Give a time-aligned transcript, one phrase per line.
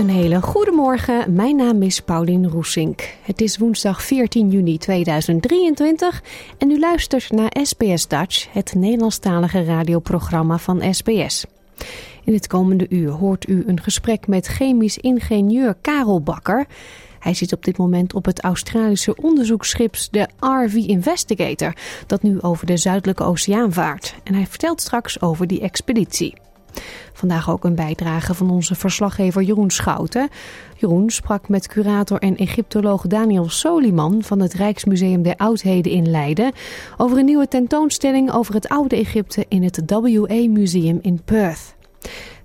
[0.00, 1.34] Een hele goede morgen.
[1.34, 3.14] Mijn naam is Paulien Roesink.
[3.22, 6.22] Het is woensdag 14 juni 2023
[6.58, 11.44] en u luistert naar SBS Dutch, het Nederlandstalige radioprogramma van SBS.
[12.24, 16.66] In het komende uur hoort u een gesprek met chemisch ingenieur Karel Bakker.
[17.18, 21.74] Hij zit op dit moment op het Australische onderzoeksschip de RV Investigator,
[22.06, 24.14] dat nu over de Zuidelijke Oceaan vaart.
[24.24, 26.34] En hij vertelt straks over die expeditie.
[27.12, 30.28] Vandaag ook een bijdrage van onze verslaggever Jeroen Schouten.
[30.76, 36.52] Jeroen sprak met curator en Egyptoloog Daniel Soliman van het Rijksmuseum der Oudheden in Leiden
[36.96, 41.74] over een nieuwe tentoonstelling over het oude Egypte in het WA Museum in Perth.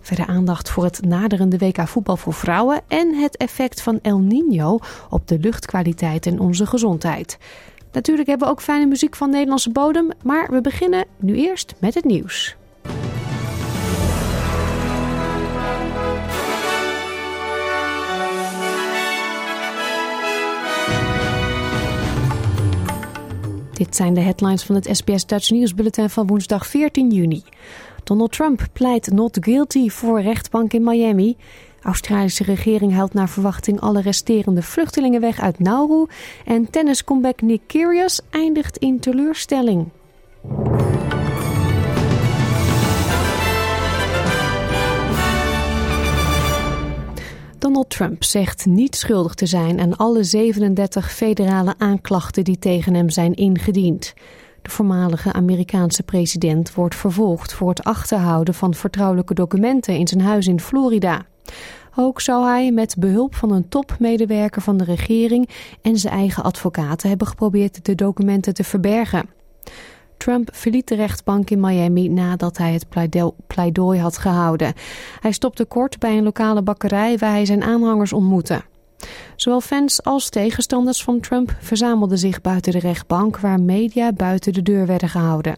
[0.05, 4.85] Verder aandacht voor het naderende WK voetbal voor vrouwen en het effect van El Niño
[5.09, 7.37] op de luchtkwaliteit en onze gezondheid.
[7.91, 11.93] Natuurlijk hebben we ook fijne muziek van Nederlandse bodem, maar we beginnen nu eerst met
[11.93, 12.55] het nieuws.
[23.77, 27.43] Dit zijn de headlines van het SBS Dutch nieuwsbulletin van woensdag 14 juni.
[28.03, 31.37] Donald Trump pleit not guilty voor rechtbank in Miami.
[31.81, 36.05] Australische regering haalt naar verwachting alle resterende vluchtelingen weg uit Nauru.
[36.45, 39.87] En tennis comeback Nick Kyrgios eindigt in teleurstelling.
[47.65, 53.09] Donald Trump zegt niet schuldig te zijn aan alle 37 federale aanklachten die tegen hem
[53.09, 54.13] zijn ingediend.
[54.61, 60.47] De voormalige Amerikaanse president wordt vervolgd voor het achterhouden van vertrouwelijke documenten in zijn huis
[60.47, 61.25] in Florida.
[61.95, 65.49] Ook zou hij met behulp van een topmedewerker van de regering
[65.81, 69.34] en zijn eigen advocaten hebben geprobeerd de documenten te verbergen.
[70.25, 72.85] Trump verliet de rechtbank in Miami nadat hij het
[73.47, 74.73] pleidooi had gehouden.
[75.19, 78.61] Hij stopte kort bij een lokale bakkerij waar hij zijn aanhangers ontmoette.
[79.35, 84.61] Zowel fans als tegenstanders van Trump verzamelden zich buiten de rechtbank waar media buiten de
[84.61, 85.55] deur werden gehouden.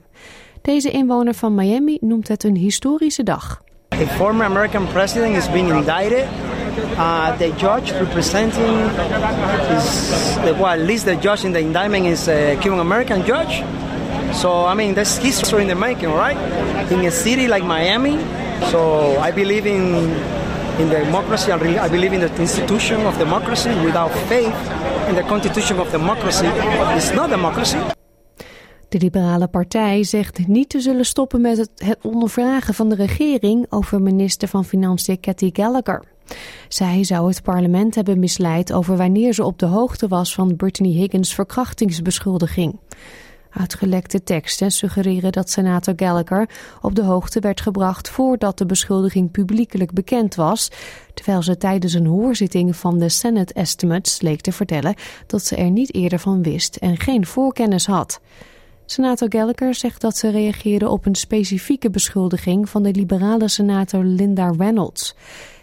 [0.62, 3.62] Deze inwoner van Miami noemt het een historische dag.
[3.94, 6.26] A former American president is being indicted.
[6.98, 8.76] Uh, the judge representing
[9.78, 13.64] is, well, at least the judge in the indictment is a Cuban American judge.
[14.34, 16.38] So, I mean, that's history in the making, right?
[16.92, 18.18] In a city like Miami.
[18.72, 19.96] So, I believe in,
[20.80, 21.52] in democracy.
[21.52, 23.70] I believe in the institution of democracy.
[23.84, 24.56] Without faith
[25.10, 26.48] in the constitution of democracy,
[26.96, 27.78] it's not democracy.
[28.90, 33.66] De Liberale Partij zegt niet te zullen stoppen met het, het ondervragen van de regering
[33.70, 36.04] over minister van Financiën Cathy Gallagher.
[36.68, 40.92] Zij zou het parlement hebben misleid over wanneer ze op de hoogte was van Brittany
[40.92, 42.80] Higgins' verkrachtingsbeschuldiging.
[43.58, 46.50] Uitgelekte teksten suggereren dat senator Gallagher
[46.82, 50.72] op de hoogte werd gebracht voordat de beschuldiging publiekelijk bekend was,
[51.14, 54.96] terwijl ze tijdens een hoorzitting van de Senate Estimates leek te vertellen
[55.28, 58.20] dat ze er niet eerder van wist en geen voorkennis had.
[58.86, 64.54] Senator Gallagher zegt dat ze reageerde op een specifieke beschuldiging van de liberale senator Linda
[64.58, 65.16] Reynolds.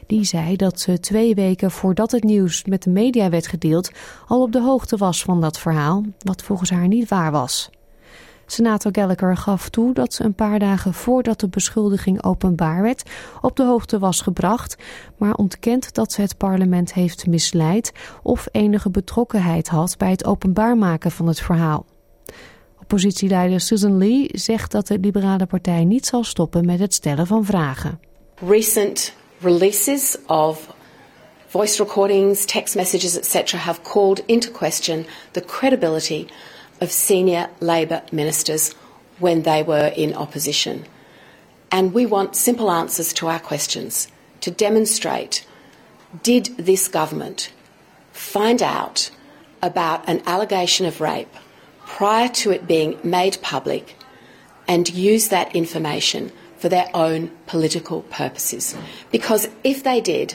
[0.07, 3.91] Die zei dat ze twee weken voordat het nieuws met de media werd gedeeld
[4.27, 7.71] al op de hoogte was van dat verhaal, wat volgens haar niet waar was.
[8.47, 13.11] Senator Gallagher gaf toe dat ze een paar dagen voordat de beschuldiging openbaar werd
[13.41, 14.77] op de hoogte was gebracht,
[15.17, 17.93] maar ontkent dat ze het parlement heeft misleid
[18.23, 21.87] of enige betrokkenheid had bij het openbaar maken van het verhaal.
[22.81, 27.45] Oppositieleider Susan Lee zegt dat de Liberale Partij niet zal stoppen met het stellen van
[27.45, 28.01] vragen.
[28.47, 30.75] Recent releases of
[31.47, 36.27] voice recordings, text messages, etc., have called into question the credibility
[36.81, 38.73] of senior Labor ministers
[39.19, 40.85] when they were in opposition.
[41.71, 44.09] And we want simple answers to our questions
[44.41, 45.47] to demonstrate
[46.23, 47.51] did this government
[48.13, 49.11] find out
[49.63, 51.35] about an allegation of rape
[51.87, 53.97] prior to it being made public
[54.69, 58.77] and use that information for their own political purposes.
[59.11, 60.35] Because if they did,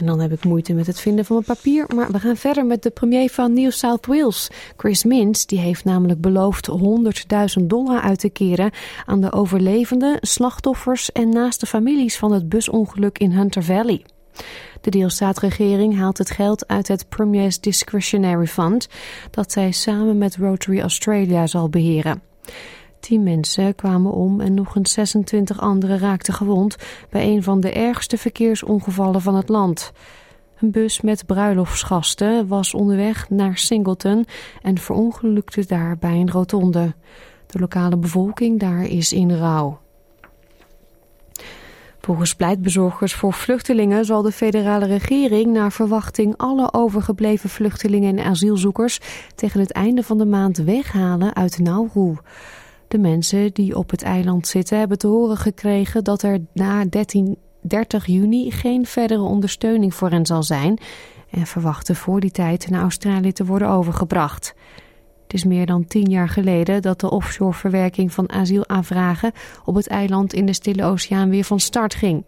[0.00, 1.86] En dan heb ik moeite met het vinden van mijn papier.
[1.94, 4.48] Maar we gaan verder met de premier van New South Wales.
[4.76, 6.70] Chris Minns die heeft namelijk beloofd
[7.60, 8.70] 100.000 dollar uit te keren
[9.06, 14.04] aan de overlevenden, slachtoffers en naaste families van het busongeluk in Hunter Valley.
[14.80, 18.88] De deelstaatregering haalt het geld uit het Premier's Discretionary Fund,
[19.30, 22.22] dat zij samen met Rotary Australia zal beheren.
[23.00, 26.76] Tien mensen kwamen om en nog eens 26 anderen raakten gewond
[27.10, 29.92] bij een van de ergste verkeersongevallen van het land.
[30.60, 34.26] Een bus met bruiloftsgasten was onderweg naar Singleton
[34.62, 36.94] en verongelukte daar bij een rotonde.
[37.46, 39.78] De lokale bevolking daar is in rouw.
[42.00, 49.00] Volgens pleitbezorgers voor vluchtelingen zal de federale regering naar verwachting alle overgebleven vluchtelingen en asielzoekers
[49.34, 52.14] tegen het einde van de maand weghalen uit Nauru.
[52.90, 57.36] De mensen die op het eiland zitten hebben te horen gekregen dat er na 13,
[57.60, 60.78] 30 juni geen verdere ondersteuning voor hen zal zijn
[61.30, 64.54] en verwachten voor die tijd naar Australië te worden overgebracht.
[65.22, 69.32] Het is meer dan tien jaar geleden dat de offshore verwerking van asielaanvragen
[69.64, 72.24] op het eiland in de Stille Oceaan weer van start ging.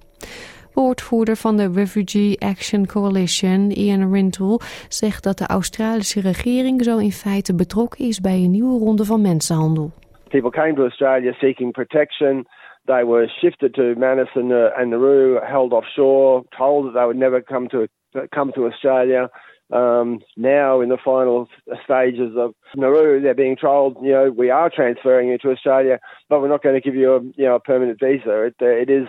[0.73, 7.12] Woordvoerder van de Refugee Action Coalition, Ian Rintoul, zegt dat de Australische regering zo in
[7.12, 9.93] feite betrokken is bij een nieuwe ronde van mensenhandel.
[10.32, 12.44] People came to Australia seeking protection.
[12.88, 17.17] They were shifted to Manus and, uh, and Nauru, held offshore, told that they would
[17.17, 17.87] never come to
[18.34, 19.29] come to Australia.
[19.73, 21.49] Um, now, in the final
[21.84, 25.99] stages of Nauru, they're being told, you know, we are transferring you to Australia,
[26.29, 28.43] but we're not going to give you a, you know, a permanent visa.
[28.43, 29.08] It, it is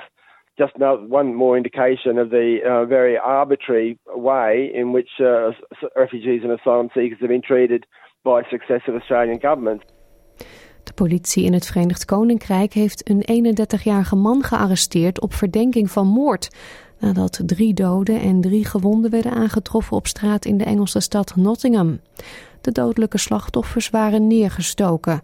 [0.58, 5.52] just one more indication of the uh, very arbitrary way in which uh,
[5.98, 7.86] refugees and asylum seekers have been treated
[8.24, 9.84] by successive Australian governments.
[10.94, 16.50] De politie in het Verenigd Koninkrijk heeft een 31-jarige man gearresteerd op verdenking van moord.
[17.00, 22.00] Nadat drie doden en drie gewonden werden aangetroffen op straat in de Engelse stad Nottingham.
[22.62, 25.22] De dodelijke slachtoffers waren neergestoken.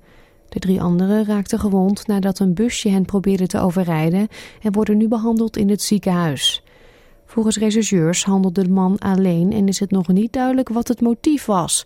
[0.49, 4.27] De drie anderen raakten gewond nadat een busje hen probeerde te overrijden
[4.61, 6.63] en worden nu behandeld in het ziekenhuis.
[7.25, 11.45] Volgens rechercheurs handelde de man alleen en is het nog niet duidelijk wat het motief
[11.45, 11.85] was.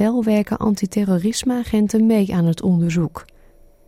[0.00, 3.24] Wel werken antiterrorismeagenten mee aan het onderzoek.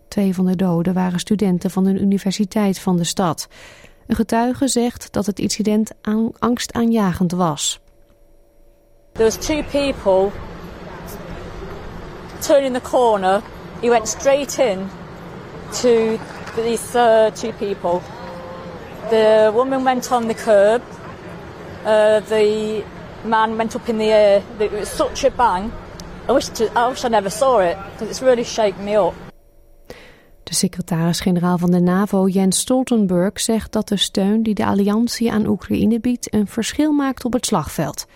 [0.09, 3.49] Twee van de doden waren studenten van een universiteit van de stad.
[4.07, 7.81] Een getuige zegt dat het incident aan, angstaanjagend was.
[9.13, 10.31] There was two people
[12.39, 13.43] turning the corner.
[13.81, 14.79] He went straight in
[15.71, 16.19] to
[16.55, 18.01] these uh, two people.
[19.09, 20.83] The woman went on the curb.
[21.85, 22.83] Uh, the
[23.25, 24.43] man went up in the air.
[24.59, 25.73] It was such a bang.
[26.29, 29.11] I wish, to, I wish I never saw it, because it's really shaken me.
[30.43, 35.47] De secretaris-generaal van de NAVO, Jens Stoltenberg, zegt dat de steun die de alliantie aan
[35.47, 38.07] Oekraïne biedt een verschil maakt op het slagveld.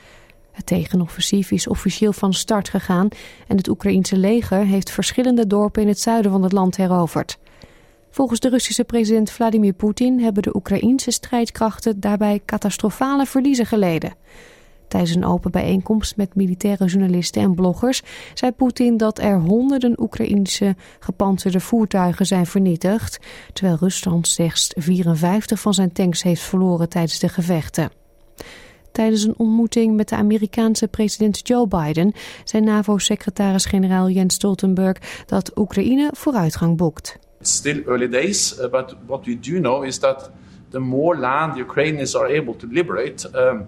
[0.53, 3.09] Het tegenoffensief is officieel van start gegaan
[3.47, 7.39] en het Oekraïense leger heeft verschillende dorpen in het zuiden van het land heroverd.
[8.11, 14.15] Volgens de Russische president Vladimir Poetin hebben de Oekraïense strijdkrachten daarbij catastrofale verliezen geleden.
[14.89, 18.03] Tijdens een open bijeenkomst met militaire journalisten en bloggers
[18.35, 23.19] zei Poetin dat er honderden Oekraïnse gepantserde voertuigen zijn vernietigd,
[23.53, 27.91] terwijl Rusland slechts 54 van zijn tanks heeft verloren tijdens de gevechten.
[28.97, 32.13] Tijdens een ontmoeting met de Amerikaanse president Joe Biden
[32.45, 37.19] zei NAVO-secretaris-generaal Jens Stoltenberg dat Oekraïne vooruitgang boekt.
[37.41, 40.31] It's still early days, uh, but what we do know is that
[40.71, 43.67] the more land the Ukrainians are able to liberate, um,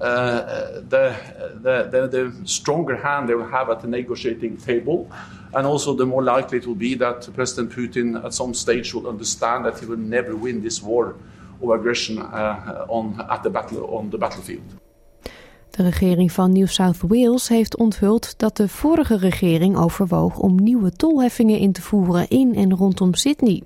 [0.00, 1.16] uh, the,
[1.62, 5.10] the, the, stronger hand they will have at the negotiating table.
[5.54, 9.08] And also, the more likely it will be that President Putin at some stage will
[9.08, 11.14] understand that he will never win this war
[11.62, 14.74] of aggression uh, on, at the battle, on the battlefield.
[15.70, 20.92] De regering van New South Wales heeft onthuld dat de vorige regering overwoog om nieuwe
[20.92, 23.62] tolheffingen in te voeren in en rondom Sydney.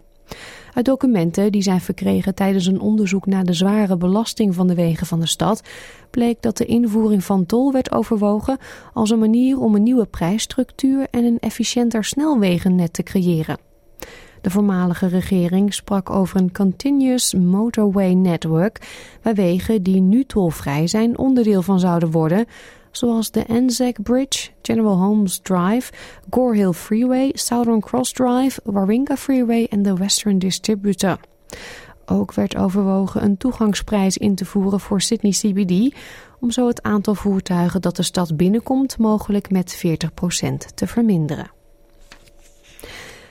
[0.75, 5.07] Uit documenten die zijn verkregen tijdens een onderzoek naar de zware belasting van de wegen
[5.07, 5.63] van de stad
[6.11, 8.59] bleek dat de invoering van tol werd overwogen
[8.93, 13.59] als een manier om een nieuwe prijsstructuur en een efficiënter snelwegennet te creëren.
[14.41, 18.89] De voormalige regering sprak over een continuous motorway network,
[19.23, 22.47] waar wegen die nu tolvrij zijn onderdeel van zouden worden,
[22.91, 25.93] zoals de Anzac Bridge, General Holmes Drive,
[26.31, 31.19] Gore Hill Freeway, Southern Cross Drive, Warringah Freeway en de Western Distributor.
[32.07, 35.95] Ook werd overwogen een toegangsprijs in te voeren voor Sydney CBD,
[36.41, 41.60] om zo het aantal voertuigen dat de stad binnenkomt mogelijk met 40% te verminderen.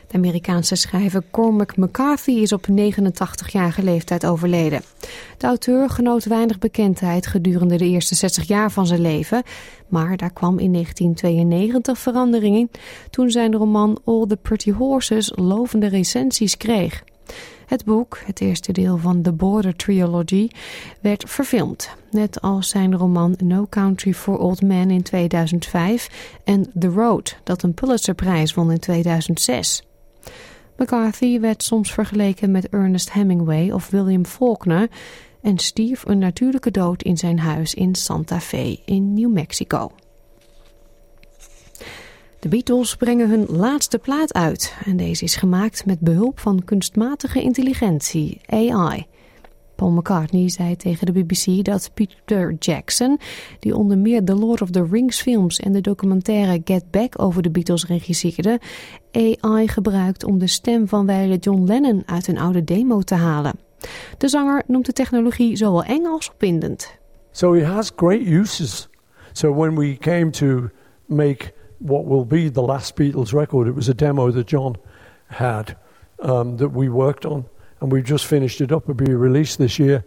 [0.09, 4.81] De Amerikaanse schrijver Cormac McCarthy is op 89-jarige leeftijd overleden.
[5.37, 9.43] De auteur genoot weinig bekendheid gedurende de eerste 60 jaar van zijn leven,
[9.87, 12.69] maar daar kwam in 1992 verandering in
[13.09, 17.03] toen zijn roman All the Pretty Horses lovende recensies kreeg.
[17.65, 20.47] Het boek, het eerste deel van The Border Trilogy,
[21.01, 21.89] werd verfilmd.
[22.11, 27.63] Net als zijn roman No Country for Old Men in 2005 en The Road, dat
[27.63, 29.83] een Pulitzerprijs won in 2006.
[30.79, 34.89] McCarthy werd soms vergeleken met Ernest Hemingway of William Faulkner
[35.41, 39.91] en stierf een natuurlijke dood in zijn huis in Santa Fe in New Mexico.
[42.39, 47.41] De Beatles brengen hun laatste plaat uit en deze is gemaakt met behulp van kunstmatige
[47.41, 49.07] intelligentie, AI.
[49.79, 53.19] Paul McCartney zei tegen de BBC dat Peter Jackson,
[53.59, 57.41] die onder meer The Lord of the Rings films en de documentaire Get Back over
[57.41, 58.59] de Beatles regisseerde,
[59.11, 63.59] AI gebruikt om de stem van wijle John Lennon uit een oude demo te halen.
[64.17, 66.97] De zanger noemt de technologie zowel eng als opwindend.
[67.31, 68.89] So it has great uses.
[69.31, 70.69] So when we came to
[71.05, 74.75] make what will be the last Beatles record, it was a demo that John
[75.25, 75.75] had
[76.17, 77.45] um, that we worked on.
[77.81, 78.83] And we've just finished it up.
[78.83, 80.03] It'll be released this year.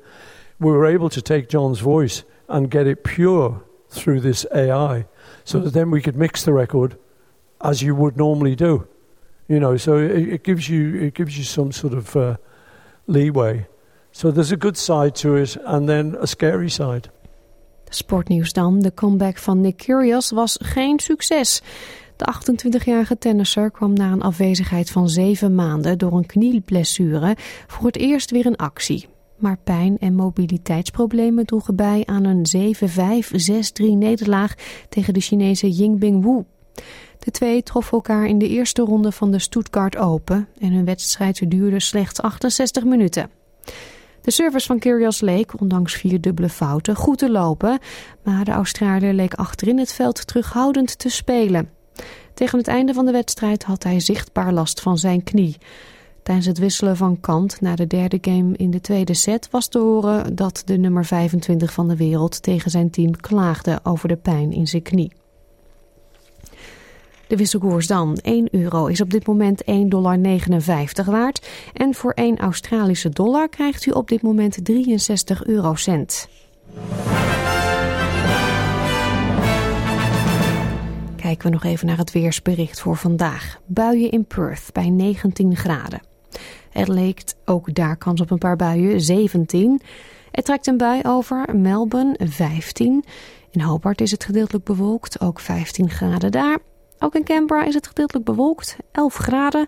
[0.58, 5.06] We were able to take John's voice and get it pure through this AI,
[5.44, 6.96] so that then we could mix the record
[7.60, 8.86] as you would normally do.
[9.48, 12.36] You know, so it, it gives you it gives you some sort of uh,
[13.06, 13.66] leeway.
[14.12, 17.10] So there's a good side to it, and then a scary side.
[17.90, 18.80] Sportnieuws dan.
[18.80, 21.62] De comeback van Nick Kyrgios was geen succes.
[22.22, 27.36] De 28-jarige tennisser kwam na een afwezigheid van zeven maanden door een knieblessure
[27.66, 29.08] voor het eerst weer in actie.
[29.36, 32.74] Maar pijn en mobiliteitsproblemen droegen bij aan een
[33.82, 34.54] 7-5-6-3 nederlaag
[34.88, 36.42] tegen de Chinese Yingbing Wu.
[37.18, 41.50] De twee troffen elkaar in de eerste ronde van de Stuttgart Open en hun wedstrijd
[41.50, 43.30] duurde slechts 68 minuten.
[44.20, 47.78] De service van Kyrgios leek, ondanks vier dubbele fouten, goed te lopen,
[48.24, 51.80] maar de Australiër leek achterin het veld terughoudend te spelen.
[52.34, 55.56] Tegen het einde van de wedstrijd had hij zichtbaar last van zijn knie.
[56.22, 59.78] Tijdens het wisselen van kant na de derde game in de tweede set was te
[59.78, 64.52] horen dat de nummer 25 van de wereld tegen zijn team klaagde over de pijn
[64.52, 65.12] in zijn knie.
[67.26, 68.16] De wisselkoers dan.
[68.16, 70.20] 1 euro is op dit moment 1,59 dollar
[71.04, 71.48] waard.
[71.72, 76.28] En voor 1 Australische dollar krijgt u op dit moment 63 eurocent.
[81.32, 83.60] Kijken we nog even naar het weersbericht voor vandaag.
[83.66, 86.02] Buien in Perth bij 19 graden.
[86.72, 89.80] Er leek ook daar kans op een paar buien, 17.
[90.30, 93.04] Er trekt een bui over, Melbourne 15.
[93.50, 96.58] In Hobart is het gedeeltelijk bewolkt, ook 15 graden daar.
[96.98, 99.66] Ook in Canberra is het gedeeltelijk bewolkt, 11 graden.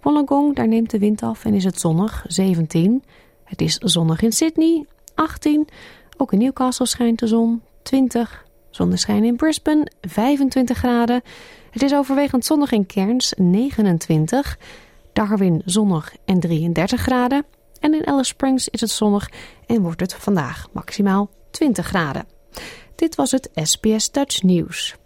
[0.00, 3.02] Wollongong, daar neemt de wind af en is het zonnig, 17.
[3.44, 5.68] Het is zonnig in Sydney, 18.
[6.16, 8.44] Ook in Newcastle schijnt de zon, 20.
[8.72, 11.22] Zonneschijn in Brisbane 25 graden.
[11.70, 14.58] Het is overwegend zonnig in Cairns 29.
[15.12, 17.44] Darwin zonnig en 33 graden.
[17.80, 19.30] En in Alice Springs is het zonnig
[19.66, 22.26] en wordt het vandaag maximaal 20 graden.
[22.94, 24.96] Dit was het SBS Dutch Nieuws.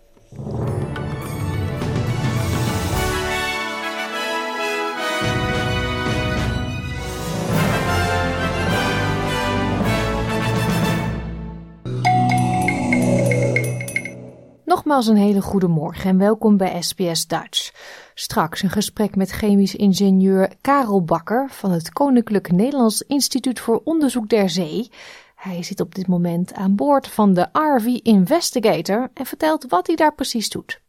[14.76, 17.72] Nogmaals een hele goede morgen en welkom bij SBS Dutch.
[18.14, 24.28] Straks een gesprek met chemisch ingenieur Karel Bakker van het Koninklijk Nederlands Instituut voor Onderzoek
[24.28, 24.90] der Zee.
[25.34, 29.96] Hij zit op dit moment aan boord van de RV Investigator en vertelt wat hij
[29.96, 30.80] daar precies doet.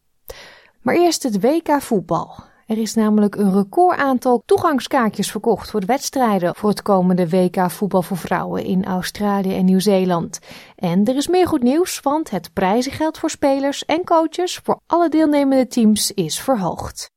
[0.81, 2.35] Maar eerst het WK voetbal.
[2.67, 7.71] Er is namelijk een record aantal toegangskaartjes verkocht voor de wedstrijden voor het komende WK
[7.71, 10.39] voetbal voor vrouwen in Australië en Nieuw-Zeeland.
[10.75, 15.09] En er is meer goed nieuws, want het prijzengeld voor spelers en coaches voor alle
[15.09, 17.11] deelnemende teams is verhoogd.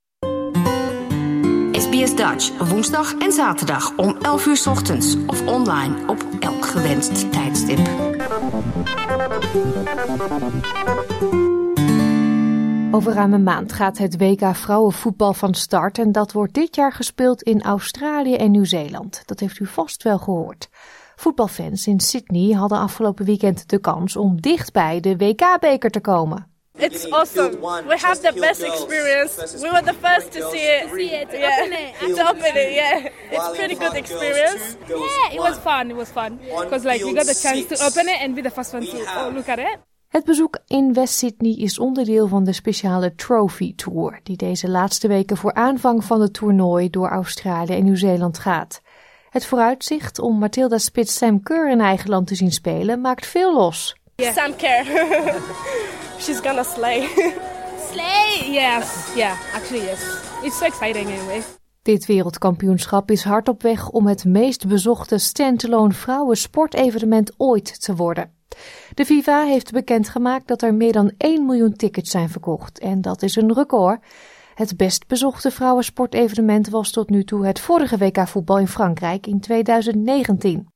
[1.72, 7.88] SBS Dutch woensdag en zaterdag om 11 uur ochtends of online op elk gewenst tijdstip.
[12.92, 16.92] Over ruim een maand gaat het WK vrouwenvoetbal van start en dat wordt dit jaar
[16.92, 19.22] gespeeld in Australië en Nieuw-Zeeland.
[19.26, 20.68] Dat heeft u vast wel gehoord.
[21.16, 26.46] Voetbalfans in Sydney hadden afgelopen weekend de kans om dichtbij de WK-beker te komen.
[26.78, 27.58] It's awesome.
[27.86, 29.58] We have the best experience.
[29.60, 30.88] We were the first to see it.
[30.94, 31.58] See it, yeah.
[31.58, 32.16] open it.
[32.16, 33.04] To open it, yeah.
[33.30, 34.76] It's pretty good experience.
[34.88, 35.90] Yeah, it was fun.
[35.90, 38.50] It was fun because like we got the chance to open it and be the
[38.50, 39.89] first one to oh, look at it.
[40.10, 45.08] Het bezoek in West Sydney is onderdeel van de speciale Trophy Tour, die deze laatste
[45.08, 48.80] weken voor aanvang van het toernooi door Australië en Nieuw-Zeeland gaat.
[49.28, 53.54] Het vooruitzicht om Matilda Spitz Sam Kerr in eigen land te zien spelen maakt veel
[53.54, 53.96] los.
[54.14, 54.34] Yeah.
[54.34, 54.84] Sam Kerr.
[56.22, 57.08] She's gonna slay.
[57.92, 58.50] slay?
[58.50, 59.14] Yes.
[59.14, 60.02] Yeah, actually yes.
[60.42, 61.42] It's so exciting anyway.
[61.82, 67.94] Dit wereldkampioenschap is hard op weg om het meest bezochte standalone vrouwen sportevenement ooit te
[67.94, 68.38] worden.
[68.94, 73.22] De FIFA heeft bekendgemaakt dat er meer dan 1 miljoen tickets zijn verkocht en dat
[73.22, 74.00] is een record.
[74.54, 79.40] Het best bezochte vrouwensportevenement was tot nu toe het vorige WK voetbal in Frankrijk in
[79.40, 80.68] 2019.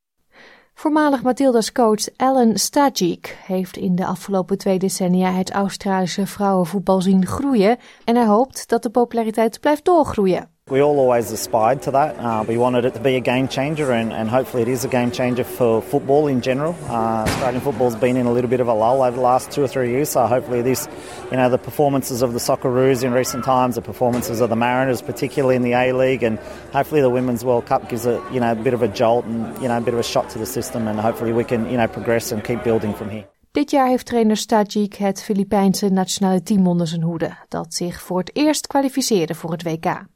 [0.74, 7.26] Voormalig Matilda's coach Alan Stajic heeft in de afgelopen twee decennia het Australische vrouwenvoetbal zien
[7.26, 10.53] groeien en hij hoopt dat de populariteit blijft doorgroeien.
[10.70, 12.18] We all always aspired to that.
[12.18, 14.88] Uh, we wanted it to be a game changer, and, and hopefully it is a
[14.88, 16.74] game changer for football in general.
[16.88, 19.62] Uh, Australian football's been in a little bit of a lull over the last two
[19.62, 20.88] or three years, so hopefully this,
[21.30, 25.02] you know, the performances of the Socceroos in recent times, the performances of the Mariners,
[25.02, 26.38] particularly in the A League, and
[26.72, 29.60] hopefully the Women's World Cup gives it, you know, a bit of a jolt and
[29.60, 31.76] you know a bit of a shot to the system, and hopefully we can, you
[31.76, 33.26] know, progress and keep building from here.
[33.52, 38.18] Dit jaar heeft trainer Stajic het Filipijnse nationale team onder zijn hoede, dat zich voor
[38.18, 40.12] het eerst kwalificeerde voor het WK.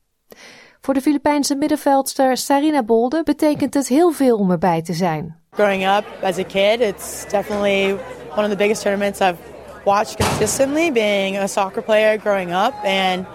[0.81, 5.37] Voor de Filipijnse middenveldster Sarina Bolde betekent het heel veel om erbij te zijn.
[5.51, 7.93] Growing up as a kid, it's definitely
[8.37, 9.39] one of the biggest tournaments I've
[9.85, 10.93] watched consistently.
[10.93, 13.27] Being a soccer player growing up, and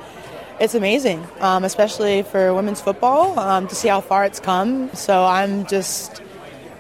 [0.59, 4.89] it's amazing, um, especially for women's football, um, to see how far it's come.
[4.93, 6.21] So I'm just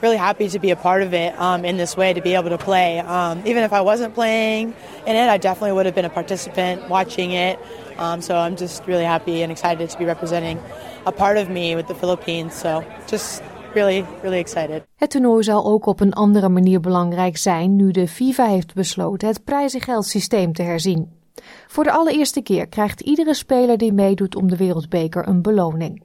[0.01, 2.49] really happy to be a part of it um, in this way, to be able
[2.49, 2.99] to play.
[2.99, 4.73] Um, even if I wasn't playing
[5.05, 7.57] in it, I definitely would have been a participant watching it.
[7.99, 10.59] Um, so I'm just really happy and excited to be representing
[11.03, 12.59] a part of me with the Philippines.
[12.59, 13.41] So just
[13.73, 14.83] really, really excited.
[14.95, 19.27] Het toernooi zal ook op een andere manier belangrijk zijn nu de FIFA heeft besloten
[19.27, 21.21] het prijzengeldsysteem te herzien.
[21.67, 26.03] Voor de allereerste keer krijgt iedere speler die meedoet om de wereldbeker een beloning.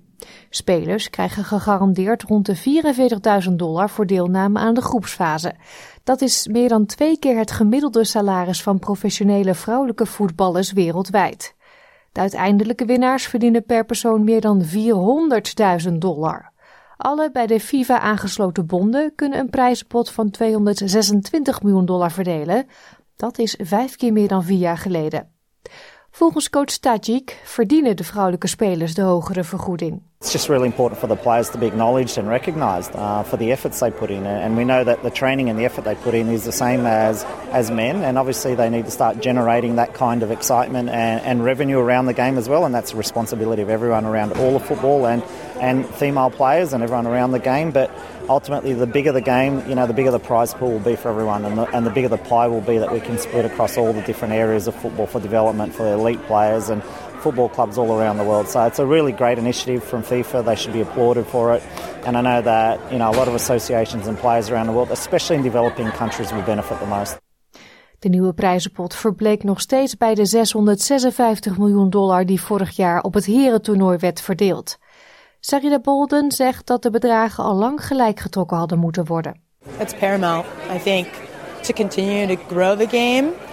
[0.50, 2.56] Spelers krijgen gegarandeerd rond de
[3.48, 5.54] 44.000 dollar voor deelname aan de groepsfase.
[6.04, 11.56] Dat is meer dan twee keer het gemiddelde salaris van professionele vrouwelijke voetballers wereldwijd.
[12.18, 14.64] De uiteindelijke winnaars verdienen per persoon meer dan
[15.86, 16.52] 400.000 dollar.
[16.96, 22.66] Alle bij de FIFA aangesloten bonden kunnen een prijzenpot van 226 miljoen dollar verdelen.
[23.16, 25.32] Dat is vijf keer meer dan vier jaar geleden.
[26.10, 30.02] Volgens coach Tajik verdienen de vrouwelijke spelers de hogere vergoeding.
[30.20, 33.52] It's just really important for the players to be acknowledged and recognised uh, for the
[33.52, 36.12] efforts they put in, and we know that the training and the effort they put
[36.12, 39.94] in is the same as as men, and obviously they need to start generating that
[39.94, 43.62] kind of excitement and, and revenue around the game as well, and that's the responsibility
[43.62, 45.22] of everyone around all of football and
[45.60, 47.88] and female players and everyone around the game, but
[48.28, 51.10] ultimately, the bigger the game, you know, the bigger the prize pool will be for
[51.10, 53.76] everyone, and the, and the bigger the pie will be that we can split across
[53.78, 56.68] all the different areas of football for development for elite players.
[56.68, 56.82] And
[57.18, 58.48] football clubs all around the world.
[58.48, 60.44] So it's a really great initiative from FIFA.
[60.44, 61.62] They should be applauded for it.
[62.04, 64.90] And I know that you know a lot of associations and players around the world,
[64.90, 67.18] especially in developing countries, will benefit the most.
[67.98, 73.14] De nieuwe prijzenpot verbleek nog steeds bij de 656 miljoen dollar die vorig jaar op
[73.14, 74.78] het herentoernooi werd verdeeld.
[75.40, 79.40] Sarida Bolden zegt dat de bedragen al lang gelijk getrokken hadden moeten worden.
[79.78, 81.06] It's paramount, I think,
[81.62, 83.47] to continue to grow the game.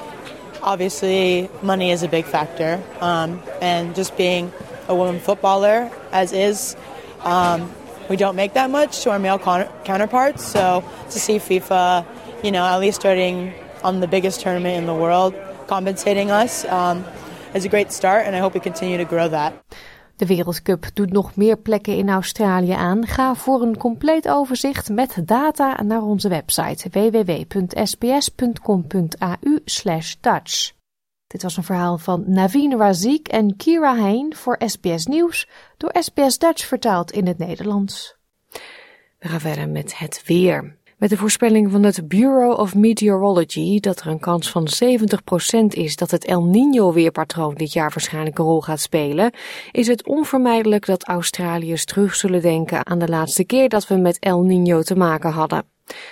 [0.66, 4.52] Obviously, money is a big factor, um, and just being
[4.88, 6.76] a woman footballer as is,
[7.22, 7.72] um,
[8.10, 10.44] we don't make that much to our male counterparts.
[10.44, 12.04] So to see FIFA,
[12.44, 15.36] you know, at least starting on the biggest tournament in the world,
[15.68, 17.06] compensating us, um,
[17.54, 19.54] is a great start, and I hope we continue to grow that.
[20.16, 23.06] De Wereldcup doet nog meer plekken in Australië aan.
[23.06, 27.78] Ga voor een compleet overzicht met data naar onze website www.sbs.com.au
[30.22, 30.74] Dutch.
[31.28, 36.38] Dit was een verhaal van Naveen Razik en Kira Hein voor SBS Nieuws, door SBS
[36.38, 38.16] Dutch vertaald in het Nederlands.
[39.20, 40.78] We gaan verder met het weer.
[40.98, 45.96] Met de voorspelling van het Bureau of Meteorology dat er een kans van 70% is
[45.96, 49.32] dat het El Niño weerpatroon dit jaar waarschijnlijk een rol gaat spelen,
[49.72, 54.20] is het onvermijdelijk dat Australiërs terug zullen denken aan de laatste keer dat we met
[54.20, 55.64] El Niño te maken hadden.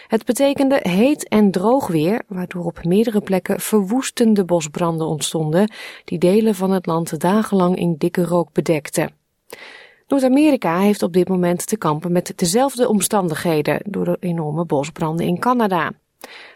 [0.08, 5.72] Het betekende heet en droog weer, waardoor op meerdere plekken verwoestende bosbranden ontstonden,
[6.06, 9.12] die delen van het land dagenlang in dikke rook bedekten.
[10.14, 15.40] Noord-Amerika heeft op dit moment te kampen met dezelfde omstandigheden door de enorme bosbranden in
[15.40, 15.92] Canada.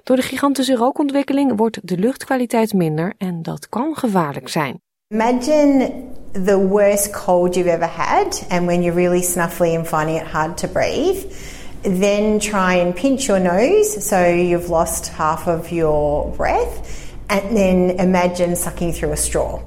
[0.04, 4.82] Door de gigantische rookontwikkeling wordt de luchtkwaliteit minder en dat kan gevaarlijk zijn.
[5.08, 5.92] Imagine
[6.32, 10.58] the worst cold you've ever had and when you're really snuffly and finding it hard
[10.58, 11.34] to breathe.
[11.82, 18.00] Then try and pinch your nose so you've lost half of your breath and then
[18.00, 19.60] imagine sucking through a straw.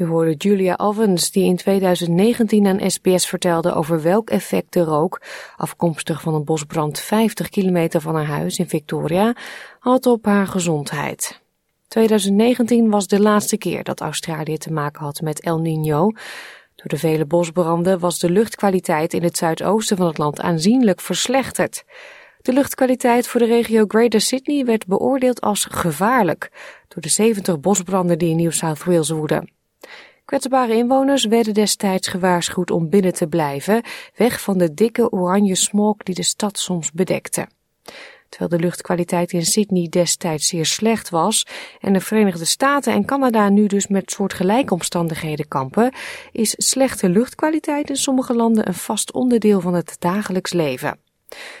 [0.00, 5.20] U hoorde Julia Ovens, die in 2019 aan SBS vertelde over welk effect de rook,
[5.56, 9.34] afkomstig van een bosbrand 50 kilometer van haar huis in Victoria,
[9.78, 11.40] had op haar gezondheid.
[11.88, 16.18] 2019 was de laatste keer dat Australië te maken had met El Niño.
[16.74, 21.84] Door de vele bosbranden was de luchtkwaliteit in het zuidoosten van het land aanzienlijk verslechterd.
[22.42, 26.50] De luchtkwaliteit voor de regio Greater Sydney werd beoordeeld als gevaarlijk
[26.88, 29.58] door de 70 bosbranden die in New South Wales woeden.
[30.30, 33.82] Kwetsbare inwoners werden destijds gewaarschuwd om binnen te blijven,
[34.16, 37.48] weg van de dikke oranje smog die de stad soms bedekte.
[38.28, 41.46] Terwijl de luchtkwaliteit in Sydney destijds zeer slecht was
[41.80, 45.94] en de Verenigde Staten en Canada nu dus met soortgelijke omstandigheden kampen,
[46.32, 50.98] is slechte luchtkwaliteit in sommige landen een vast onderdeel van het dagelijks leven.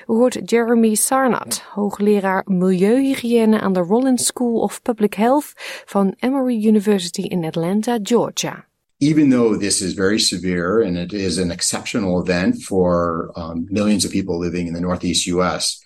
[0.06, 5.52] U hoort Jeremy Sarnat, hoogleraar milieuhygiëne aan de Rollins School of Public Health
[5.86, 8.64] van Emory University in Atlanta, Georgia.
[8.98, 14.04] Even though this is very severe and it is an exceptional event for um, millions
[14.04, 15.80] of people living in the Northeast US,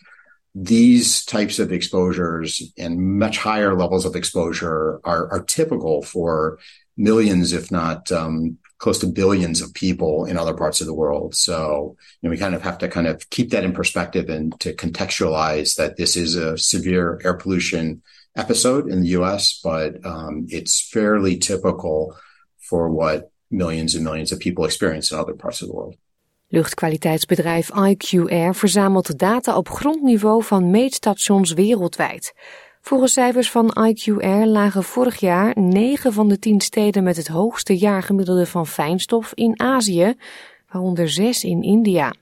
[0.55, 6.59] these types of exposures and much higher levels of exposure are, are typical for
[6.97, 11.35] millions, if not um, close to billions of people in other parts of the world.
[11.35, 14.53] So you know, we kind of have to kind of keep that in perspective and
[14.61, 18.03] to contextualize that this is a severe air pollution
[18.37, 22.15] episode in the U.S., but um, it's fairly typical
[22.59, 25.97] for what millions and millions of people experience in other parts of the world.
[26.49, 32.35] Luchtkwaliteitsbedrijf IQR verzamelt data op grondniveau van meetstations wereldwijd.
[32.87, 37.77] Volgens cijfers van IQR lagen vorig jaar 9 van de 10 steden met het hoogste
[37.77, 40.15] jaargemiddelde van fijnstof in Azië,
[40.71, 42.15] waaronder 6 in India.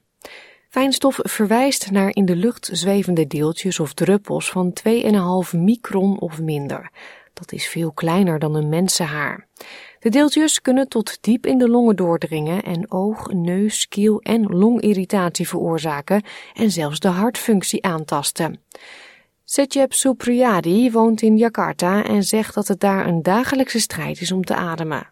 [0.68, 4.72] Fijnstof verwijst naar in de lucht zwevende deeltjes of druppels van
[5.52, 6.90] 2,5 micron of minder.
[7.32, 9.46] Dat is veel kleiner dan een mensenhaar.
[9.98, 15.48] De deeltjes kunnen tot diep in de longen doordringen en oog, neus, keel en longirritatie
[15.48, 16.22] veroorzaken
[16.54, 18.60] en zelfs de hartfunctie aantasten.
[19.52, 24.44] Secep Supriyadi woont in Jakarta en zegt dat het daar een dagelijkse strijd is om
[24.44, 25.06] te ademen.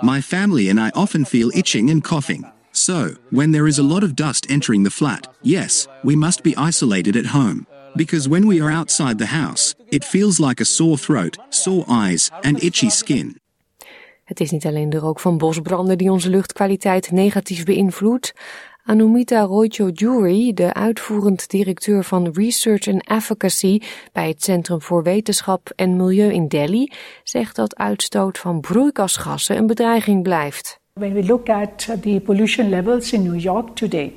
[0.00, 2.46] My family and I often feel itching and coughing.
[2.70, 6.54] So, when there is a lot of dust entering the flat, yes, we must be
[6.68, 7.66] isolated at home.
[7.94, 12.30] Because when we are outside the house, it feels like a sore throat, sore eyes,
[12.40, 13.40] and itchy skin.
[14.24, 18.32] Het is niet alleen de rook van bosbranden die onze luchtkwaliteit negatief beïnvloedt.
[18.88, 23.80] Anumita Roycho-Jury, de uitvoerend directeur van Research and Advocacy
[24.12, 26.90] bij het Centrum voor Wetenschap en Milieu in Delhi,
[27.22, 30.80] zegt dat uitstoot van broeikasgassen een bedreiging blijft.
[30.92, 34.12] When we look at the pollution levels in New York today,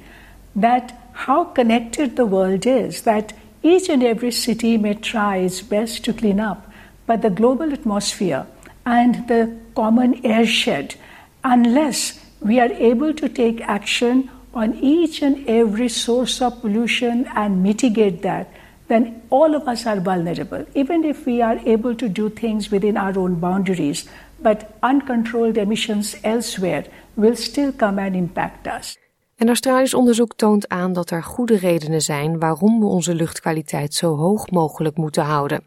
[0.59, 6.03] that how connected the world is, that each and every city may try its best
[6.03, 6.57] to clean up,
[7.05, 8.45] but the global atmosphere
[8.83, 10.95] and the common airshed,
[11.41, 17.61] unless we are able to take action on each and every source of pollution and
[17.61, 18.47] mitigate that,
[18.87, 20.65] then all of us are vulnerable.
[20.73, 24.07] Even if we are able to do things within our own boundaries,
[24.41, 26.85] but uncontrolled emissions elsewhere
[27.15, 28.97] will still come and impact us.
[29.35, 34.15] Een Australisch onderzoek toont aan dat er goede redenen zijn waarom we onze luchtkwaliteit zo
[34.15, 35.63] hoog mogelijk moeten houden.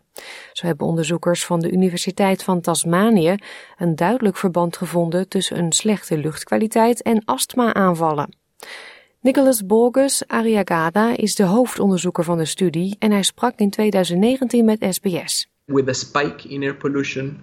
[0.53, 3.35] Zo hebben onderzoekers van de Universiteit van Tasmanië
[3.79, 8.42] een duidelijk verband gevonden tussen een slechte luchtkwaliteit en astma-aanvallen.
[9.20, 14.87] Nicholas Borges Ariagada is de hoofdonderzoeker van de studie en hij sprak in 2019 met
[14.90, 15.48] SBS.
[15.64, 17.40] With a spike in air pollution,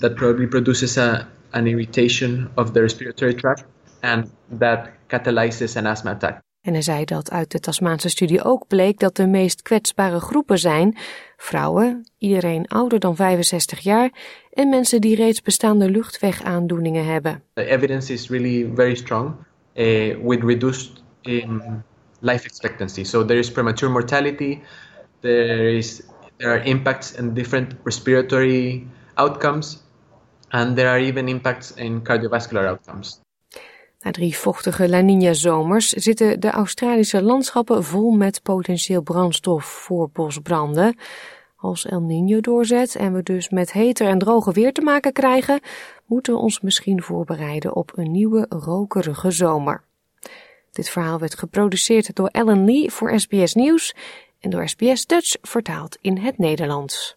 [0.00, 3.64] that probably produces a, an irritation of the respiratory tract
[4.00, 4.26] and
[4.58, 6.40] that catalyzes an asthma attack.
[6.60, 10.58] En hij zei dat uit de Tasmaanse studie ook bleek dat de meest kwetsbare groepen
[10.58, 10.96] zijn
[11.36, 14.10] vrouwen, iedereen ouder dan 65 jaar
[14.52, 17.42] en mensen die reeds bestaande luchtwegaandoeningen hebben.
[17.54, 19.34] The evidence is really very strong
[20.20, 21.82] with reduced um,
[22.20, 23.04] life expectancy.
[23.04, 24.62] So there is premature mortality,
[25.20, 26.02] there is
[26.38, 29.82] there are impacts in different respiratory outcomes,
[30.52, 33.20] and there are even impacts in cardiovascular outcomes.
[34.02, 40.96] Na drie vochtige La Nina-zomers zitten de Australische landschappen vol met potentieel brandstof voor bosbranden.
[41.60, 45.60] Als El Niño doorzet en we dus met heter en droge weer te maken krijgen,
[46.06, 49.84] moeten we ons misschien voorbereiden op een nieuwe rokerige zomer.
[50.70, 53.94] Dit verhaal werd geproduceerd door Ellen Lee voor SBS Nieuws
[54.40, 57.16] en door SBS Dutch vertaald in het Nederlands.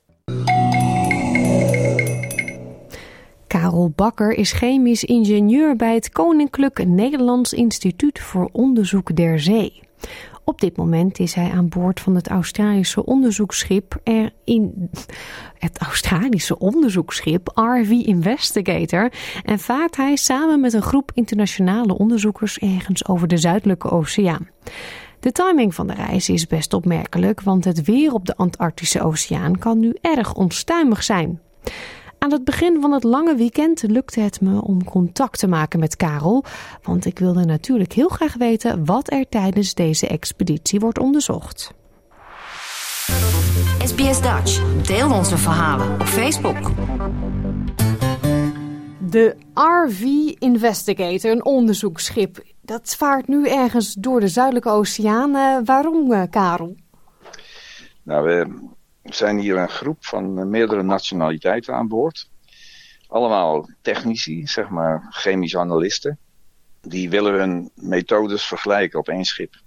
[3.48, 9.82] Karel Bakker is chemisch ingenieur bij het Koninklijk Nederlands Instituut voor Onderzoek der Zee.
[10.46, 14.90] Op dit moment is hij aan boord van het Australische onderzoeksschip er in
[15.58, 19.12] het Australische onderzoeksschip RV Investigator
[19.44, 24.48] en vaart hij samen met een groep internationale onderzoekers ergens over de Zuidelijke Oceaan.
[25.20, 29.58] De timing van de reis is best opmerkelijk, want het weer op de Antarctische Oceaan
[29.58, 31.40] kan nu erg onstuimig zijn.
[32.24, 35.96] Aan het begin van het lange weekend lukte het me om contact te maken met
[35.96, 36.44] Karel,
[36.82, 41.74] want ik wilde natuurlijk heel graag weten wat er tijdens deze expeditie wordt onderzocht.
[43.84, 44.82] SBS Dutch.
[44.88, 46.72] Deel onze verhalen op Facebook.
[49.10, 50.02] De RV
[50.40, 55.30] Investigator, een onderzoeksschip, dat vaart nu ergens door de Zuidelijke Oceaan.
[55.30, 56.76] Uh, waarom, uh, Karel?
[58.04, 58.72] Nou, we
[59.04, 62.30] zijn hier een groep van meerdere nationaliteiten aan boord.
[63.08, 66.20] Allemaal technici, zeg maar chemische analisten.
[66.82, 69.62] Die willen hun methodes vergelijken op één schip.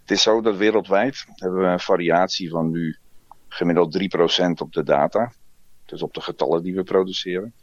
[0.00, 2.96] Het is zo dat wereldwijd hebben we een variatie van nu
[3.48, 3.98] gemiddeld
[4.42, 5.32] 3% op de data.
[5.84, 7.54] Dus op de getallen die we produceren.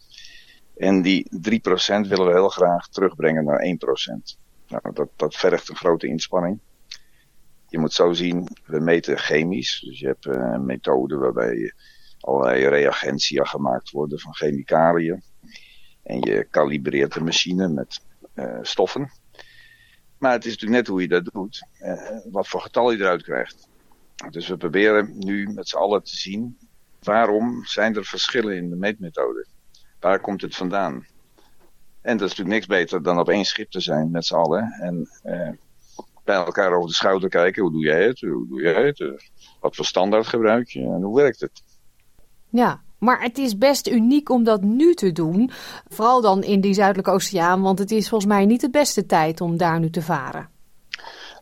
[0.78, 4.39] En die 3% willen we heel graag terugbrengen naar 1%.
[4.68, 6.60] Nou, dat, dat vergt een grote inspanning.
[7.74, 9.80] Je moet zo zien, we meten chemisch.
[9.86, 11.74] Dus je hebt een methode waarbij
[12.20, 15.24] allerlei reagentia gemaakt worden van chemicaliën.
[16.04, 18.02] En je kalibreert de machine met
[18.36, 19.12] uh, stoffen.
[20.18, 21.68] Maar het is natuurlijk net hoe je dat doet.
[21.80, 23.68] Uh, wat voor getallen je eruit krijgt.
[24.30, 26.58] Dus we proberen nu met z'n allen te zien.
[27.00, 29.48] Waarom zijn er verschillen in de meetmethode?
[30.00, 31.06] Waar komt het vandaan?
[32.02, 34.72] En dat is natuurlijk niks beter dan op één schip te zijn met z'n allen.
[34.72, 35.10] En
[36.24, 37.62] bij elkaar over de schouder kijken.
[37.62, 38.20] Hoe doe jij het?
[38.20, 39.32] Hoe doe jij het?
[39.60, 40.80] Wat voor standaard gebruik je?
[40.80, 41.64] En hoe werkt het?
[42.50, 45.52] Ja, maar het is best uniek om dat nu te doen.
[45.88, 49.42] Vooral dan in die Zuidelijke Oceaan, want het is volgens mij niet de beste tijd
[49.42, 50.50] om daar nu te varen.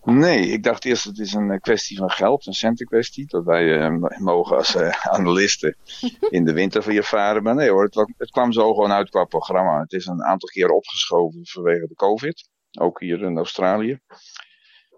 [0.04, 3.28] Nee, ik dacht eerst het is een kwestie van geld, een centenkwestie.
[3.28, 5.76] Dat wij uh, mogen als uh, analisten
[6.30, 7.44] in de winter hier varen.
[7.44, 9.80] Maar nee hoor, het, het, kwam zo gewoon uit qua programma.
[9.80, 12.50] Het is een aantal keer opgeschoven vanwege de COVID.
[12.80, 14.00] Ook hier in Australië.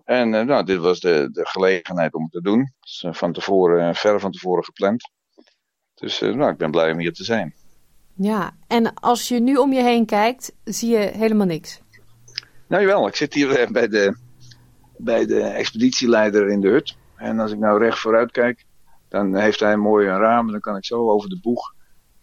[0.04, 2.74] En uh, nou, dit was de, de gelegenheid om het te doen.
[2.80, 5.12] Dus, van tevoren, ver van tevoren gepland.
[5.94, 7.54] Dus nou, ik ben blij om hier te zijn.
[8.16, 11.82] Ja, en als je nu om je heen kijkt, zie je helemaal niks?
[12.68, 14.18] Nou jawel, ik zit hier bij de,
[14.98, 16.96] bij de expeditieleider in de hut.
[17.16, 18.66] En als ik nou recht vooruit kijk,
[19.10, 20.46] dan heeft hij een mooi raam.
[20.46, 21.74] En dan kan ik zo over de boeg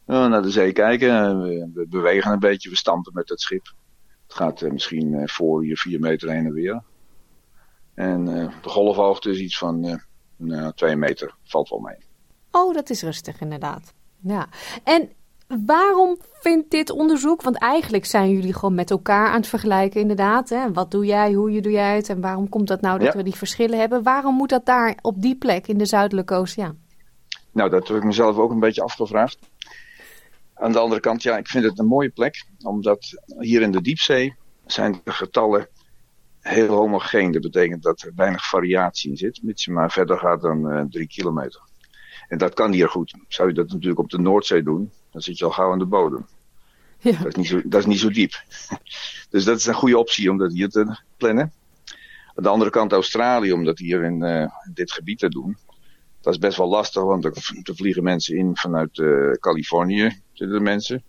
[0.05, 1.41] naar de zee kijken.
[1.73, 3.75] We bewegen een beetje, we stampen met het schip.
[4.27, 6.83] Het gaat misschien voor je vier meter heen en weer.
[8.01, 10.01] En de golfhoogte is iets van
[10.37, 11.97] nou, twee meter, valt wel mee.
[12.51, 13.93] Oh, dat is rustig inderdaad.
[14.21, 14.49] Ja.
[14.85, 15.13] En
[15.67, 20.49] waarom vindt dit onderzoek, want eigenlijk zijn jullie gewoon met elkaar aan het vergelijken inderdaad.
[20.49, 20.73] Hè?
[20.73, 23.17] Wat doe jij, hoe doe jij het en waarom komt dat nou dat ja.
[23.17, 24.03] we die verschillen hebben?
[24.03, 26.79] Waarom moet dat daar op die plek in de Zuidelijke Oceaan?
[27.53, 29.39] Nou, dat heb ik mezelf ook een beetje afgevraagd.
[30.55, 33.81] Aan de andere kant, ja, ik vind het een mooie plek, omdat hier in de
[33.81, 34.35] diepzee
[34.67, 35.69] zijn de getallen
[36.41, 37.33] heel homogeen.
[37.33, 40.83] Dat betekent dat er weinig variatie in zit, mits je maar verder gaat dan uh,
[40.91, 41.61] drie kilometer.
[42.29, 43.15] En dat kan hier goed.
[43.29, 45.87] Zou je dat natuurlijk op de Noordzee doen, dan zit je al gauw aan de
[45.87, 46.27] bodem.
[46.99, 47.19] Ja.
[47.19, 48.33] Dat, is niet zo, dat is niet zo diep.
[49.31, 51.53] dus dat is een goede optie om dat hier te plannen.
[52.35, 55.57] Aan de andere kant Australië, om dat hier in uh, dit gebied te doen.
[56.21, 60.57] Dat is best wel lastig, want er, er vliegen mensen in vanuit uh, Californië, zitten
[60.57, 61.05] er mensen.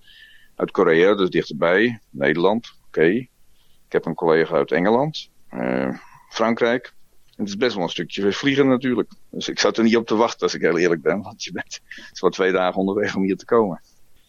[0.55, 1.99] Uit Korea, dus dichterbij.
[2.09, 2.99] Nederland, oké.
[2.99, 3.29] Okay.
[3.91, 5.97] Ik heb een collega uit Engeland, uh,
[6.29, 6.93] Frankrijk.
[7.25, 9.09] En het is best wel een stukje vliegen natuurlijk.
[9.29, 11.21] Dus ik zat er niet op te wachten als ik heel eerlijk ben.
[11.21, 13.81] Want je bent het is wel twee dagen onderweg om hier te komen.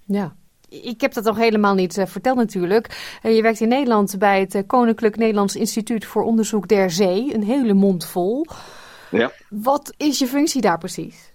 [0.04, 0.36] Ja,
[0.68, 3.18] ik heb dat nog helemaal niet uh, verteld natuurlijk.
[3.22, 7.34] Uh, je werkt in Nederland bij het Koninklijk Nederlands Instituut voor Onderzoek der Zee.
[7.34, 8.46] Een hele mond vol.
[9.10, 9.32] Ja.
[9.48, 11.32] Wat is je functie daar precies?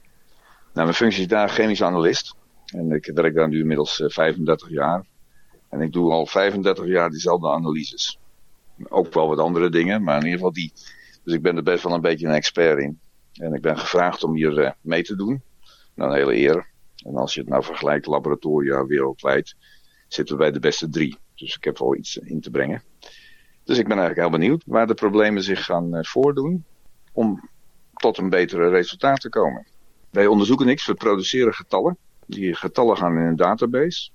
[0.73, 2.35] Nou, mijn functie is daar chemisch analist.
[2.65, 5.05] En ik werk daar nu inmiddels 35 jaar.
[5.69, 8.19] En ik doe al 35 jaar diezelfde analyses.
[8.89, 10.71] Ook wel wat andere dingen, maar in ieder geval die.
[11.23, 12.99] Dus ik ben er best wel een beetje een expert in.
[13.33, 15.41] En ik ben gevraagd om hier uh, mee te doen.
[15.93, 16.67] Nou, een hele eer.
[17.05, 19.55] En als je het nou vergelijkt, laboratoria wereldwijd,
[20.07, 21.17] zitten we bij de beste drie.
[21.35, 22.83] Dus ik heb wel iets in te brengen.
[23.63, 26.65] Dus ik ben eigenlijk heel benieuwd waar de problemen zich gaan uh, voordoen
[27.11, 27.49] om
[27.93, 29.67] tot een betere resultaat te komen.
[30.09, 31.97] Wij onderzoeken niks, we produceren getallen.
[32.25, 34.09] Die getallen gaan in een database.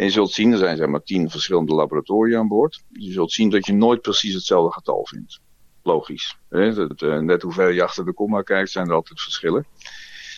[0.00, 2.82] En je zult zien, er zijn zeg maar tien verschillende laboratoria aan boord.
[2.88, 5.40] Je zult zien dat je nooit precies hetzelfde getal vindt.
[5.82, 6.38] Logisch.
[6.50, 9.66] Uh, net hoe ver je achter de komma kijkt, zijn er altijd verschillen.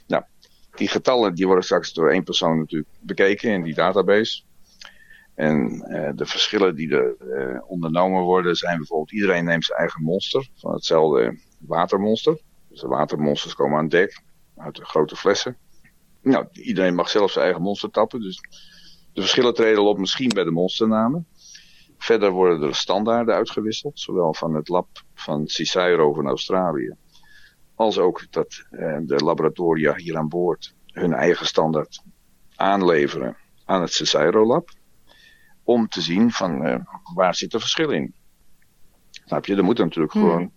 [0.07, 0.23] Nou,
[0.75, 4.43] die getallen die worden straks door één persoon natuurlijk bekeken in die database.
[5.35, 10.03] En uh, de verschillen die er uh, ondernomen worden zijn bijvoorbeeld iedereen neemt zijn eigen
[10.03, 12.41] monster van hetzelfde watermonster.
[12.69, 14.23] Dus de watermonsters komen aan dek
[14.57, 15.57] uit de grote flessen.
[16.23, 18.21] Nou, iedereen mag zelf zijn eigen monster tappen.
[18.21, 18.41] Dus
[19.13, 21.27] de verschillen treden op misschien bij de monsternamen.
[21.99, 26.95] Verder worden er standaarden uitgewisseld, zowel van het lab van Cicero van Australië,
[27.75, 32.03] als ook dat eh, de laboratoria hier aan boord hun eigen standaard
[32.57, 34.71] aanleveren aan het Cicero lab,
[35.63, 36.77] om te zien van uh,
[37.15, 38.15] waar zit er verschil in.
[39.11, 39.57] Snap je?
[39.57, 40.23] Er moet natuurlijk hmm.
[40.23, 40.53] gewoon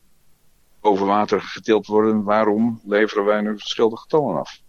[0.82, 2.24] over water getild worden.
[2.24, 4.62] Waarom leveren wij nu verschillende getallen af?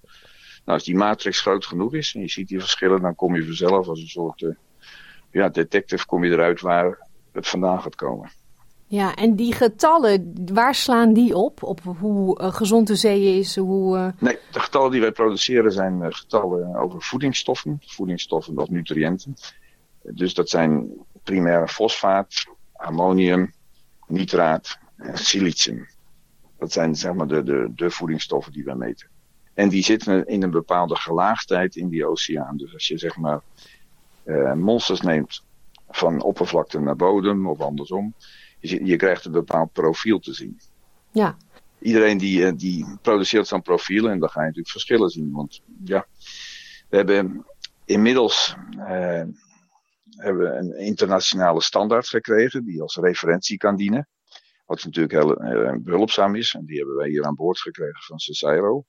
[0.66, 3.44] Nou, als die matrix groot genoeg is en je ziet die verschillen, dan kom je
[3.44, 4.55] vanzelf als een soort uh,
[5.31, 6.98] ja, detective kom je eruit waar
[7.33, 8.31] het vandaan gaat komen.
[8.87, 11.62] Ja, en die getallen, waar slaan die op?
[11.62, 13.57] Op hoe uh, gezond de zee is?
[13.57, 14.09] Hoe, uh...
[14.18, 19.35] Nee, de getallen die wij produceren zijn getallen over voedingsstoffen, voedingsstoffen of nutriënten.
[20.02, 20.88] Dus dat zijn
[21.22, 23.52] primair fosfaat, ammonium,
[24.07, 25.88] nitraat en silicium.
[26.59, 29.09] Dat zijn zeg maar de, de, de voedingsstoffen die wij meten.
[29.57, 32.57] En die zitten in een bepaalde gelaagdheid in die oceaan.
[32.57, 33.40] Dus als je zeg maar
[34.25, 35.42] uh, monsters neemt
[35.88, 38.14] van oppervlakte naar bodem of andersom,
[38.61, 40.61] je, je krijgt een bepaald profiel te zien.
[41.11, 41.37] Ja.
[41.79, 45.33] Iedereen die, die produceert zo'n profiel en dan ga je natuurlijk verschillen zien.
[45.33, 46.07] Want ja,
[46.88, 47.47] we hebben
[47.85, 49.23] inmiddels uh,
[50.11, 54.09] hebben een internationale standaard gekregen die als referentie kan dienen.
[54.66, 56.55] Wat natuurlijk heel uh, behulpzaam is.
[56.55, 58.85] En die hebben wij hier aan boord gekregen van Cicero.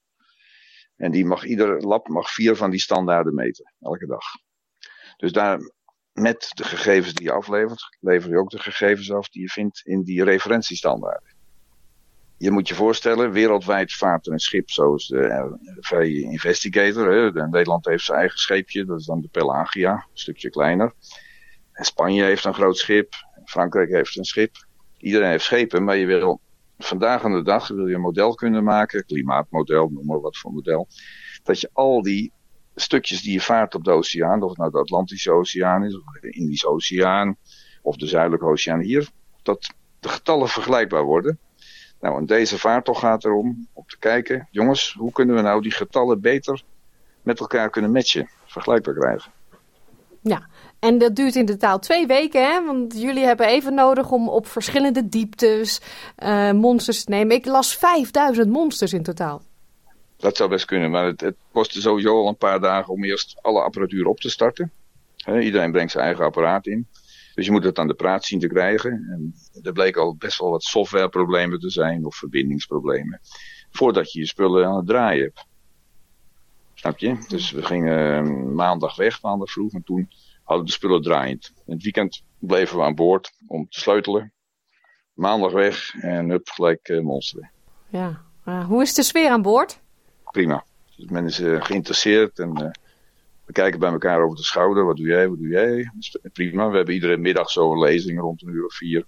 [0.97, 4.23] En die mag, ieder lab mag vier van die standaarden meten, elke dag.
[5.17, 5.59] Dus daar,
[6.13, 9.81] met de gegevens die je aflevert, lever je ook de gegevens af die je vindt
[9.85, 11.35] in die referentiestandaarden.
[12.37, 17.11] Je moet je voorstellen, wereldwijd vaart er een schip zoals de RV Investigator.
[17.11, 17.47] Hè.
[17.47, 20.93] Nederland heeft zijn eigen scheepje, dat is dan de Pelagia, een stukje kleiner.
[21.73, 23.13] Spanje heeft een groot schip,
[23.45, 24.55] Frankrijk heeft een schip.
[24.97, 26.39] Iedereen heeft schepen, maar je wil
[26.77, 30.51] vandaag aan de dag wil je een model kunnen maken, klimaatmodel, noem maar wat voor
[30.51, 30.87] model,
[31.43, 32.31] dat je al die
[32.75, 36.03] stukjes die je vaart op de oceaan, of het nou de Atlantische Oceaan is, of
[36.21, 37.37] de Indische Oceaan,
[37.81, 39.09] of de Zuidelijke Oceaan hier,
[39.43, 41.39] dat de getallen vergelijkbaar worden.
[41.99, 45.71] Nou, en deze vaartocht gaat erom om te kijken, jongens, hoe kunnen we nou die
[45.71, 46.63] getallen beter
[47.21, 49.31] met elkaar kunnen matchen, vergelijkbaar krijgen.
[50.21, 50.47] Ja,
[50.79, 52.65] en dat duurt in totaal twee weken, hè?
[52.65, 55.81] Want jullie hebben even nodig om op verschillende dieptes
[56.23, 57.35] uh, monsters te nemen.
[57.35, 59.41] Ik las 5000 monsters in totaal.
[60.17, 63.37] Dat zou best kunnen, maar het, het kostte sowieso al een paar dagen om eerst
[63.41, 64.71] alle apparatuur op te starten.
[65.25, 66.87] Iedereen brengt zijn eigen apparaat in.
[67.35, 68.91] Dus je moet het aan de praat zien te krijgen.
[68.91, 73.19] En er bleek al best wel wat softwareproblemen te zijn of verbindingsproblemen.
[73.71, 75.45] Voordat je je spullen aan het draaien hebt.
[76.73, 77.25] Snap je?
[77.27, 79.73] Dus we gingen uh, maandag weg, maandag vroeg.
[79.73, 80.09] En toen
[80.47, 81.53] hadden de spullen draaiend.
[81.65, 84.33] In het weekend bleven we aan boord om te sleutelen.
[85.13, 87.51] Maandag weg en hup, gelijk uh, monsteren.
[87.89, 89.79] Ja, uh, hoe is de sfeer aan boord?
[90.31, 90.63] Prima.
[90.95, 92.69] Dus men is uh, geïnteresseerd en uh,
[93.45, 94.85] we kijken bij elkaar over de schouder.
[94.85, 95.91] Wat doe jij, wat doe jij?
[96.33, 96.69] Prima.
[96.69, 99.05] We hebben iedere middag zo'n lezing rond een uur of vier.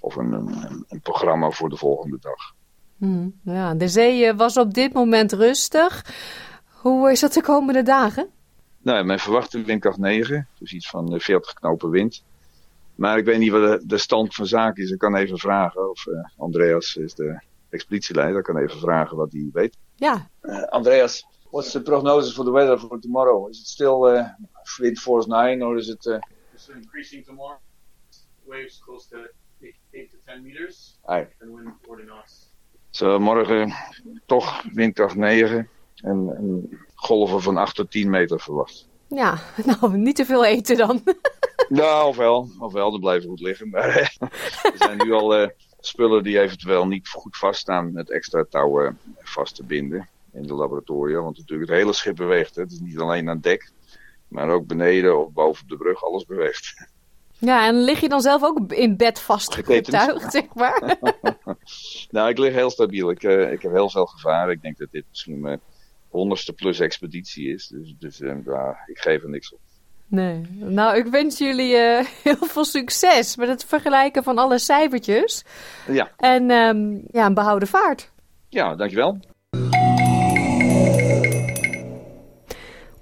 [0.00, 2.54] Of een, een, een programma voor de volgende dag.
[2.96, 6.04] Hmm, ja, de zee was op dit moment rustig.
[6.64, 8.30] Hoe is dat de komende dagen?
[8.88, 12.24] Nou, men verwacht windkracht 9, dus iets van 40 knopen wind.
[12.94, 14.90] Maar ik weet niet wat de, de stand van zaken is.
[14.90, 19.50] Ik kan even vragen, of uh, Andreas is de expeditieleider, kan even vragen wat hij
[19.52, 19.76] weet.
[19.96, 20.28] Ja.
[20.42, 23.48] Uh, Andreas, what's the prognosis for the weather for tomorrow?
[23.48, 24.28] Is it still uh,
[24.76, 26.06] wind force 9 or is it...
[26.06, 26.18] Uh...
[26.52, 27.58] It's increasing tomorrow.
[28.44, 29.16] Waves close to
[29.92, 30.98] 8 to 10 meters.
[31.04, 31.26] Aye.
[31.40, 32.50] And wind 40 knots.
[32.90, 33.74] So, morgen
[34.26, 35.68] toch windkracht 9
[36.02, 38.88] en, en golven van 8 tot 10 meter verwacht.
[39.08, 39.38] Ja,
[39.80, 41.02] nou, niet te veel eten dan.
[41.68, 43.68] nou, ofwel, ofwel, dan blijven goed liggen.
[43.68, 44.18] Maar
[44.62, 45.48] er zijn nu al uh,
[45.80, 51.20] spullen die eventueel niet goed vaststaan met extra touwen vast te binden in de laboratoria.
[51.20, 52.54] Want natuurlijk het hele schip beweegt.
[52.54, 52.62] Hè.
[52.62, 53.70] Het is niet alleen aan dek,
[54.28, 56.88] maar ook beneden of boven op de brug, alles beweegt.
[57.40, 60.98] Ja, en lig je dan zelf ook in bed vastgetuigd, zeg maar?
[62.10, 63.10] nou, ik lig heel stabiel.
[63.10, 64.50] Ik, uh, ik heb heel veel gevaar.
[64.50, 65.60] Ik denk dat dit misschien
[66.08, 67.66] honderdste plus expeditie is.
[67.66, 69.60] Dus, dus uh, ik geef er niks op.
[70.06, 70.40] Nee.
[70.50, 75.44] Nou, ik wens jullie uh, heel veel succes met het vergelijken van alle cijfertjes.
[75.86, 76.10] Ja.
[76.16, 78.10] En um, ja, een behouden vaart.
[78.48, 79.18] Ja, dankjewel.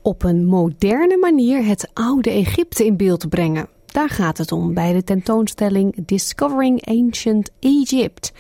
[0.03, 3.69] Op een moderne manier het oude Egypte in beeld brengen.
[3.87, 8.33] Daar gaat het om bij de tentoonstelling Discovering Ancient Egypt.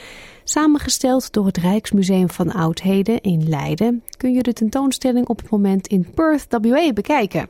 [0.48, 5.86] Samengesteld door het Rijksmuseum van Oudheden in Leiden kun je de tentoonstelling op het moment
[5.86, 7.48] in Perth, WA bekijken.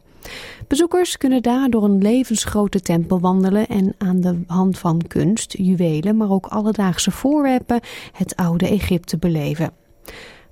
[0.68, 6.16] Bezoekers kunnen daar door een levensgrote tempel wandelen en aan de hand van kunst, juwelen,
[6.16, 7.80] maar ook alledaagse voorwerpen
[8.12, 9.72] het oude Egypte beleven.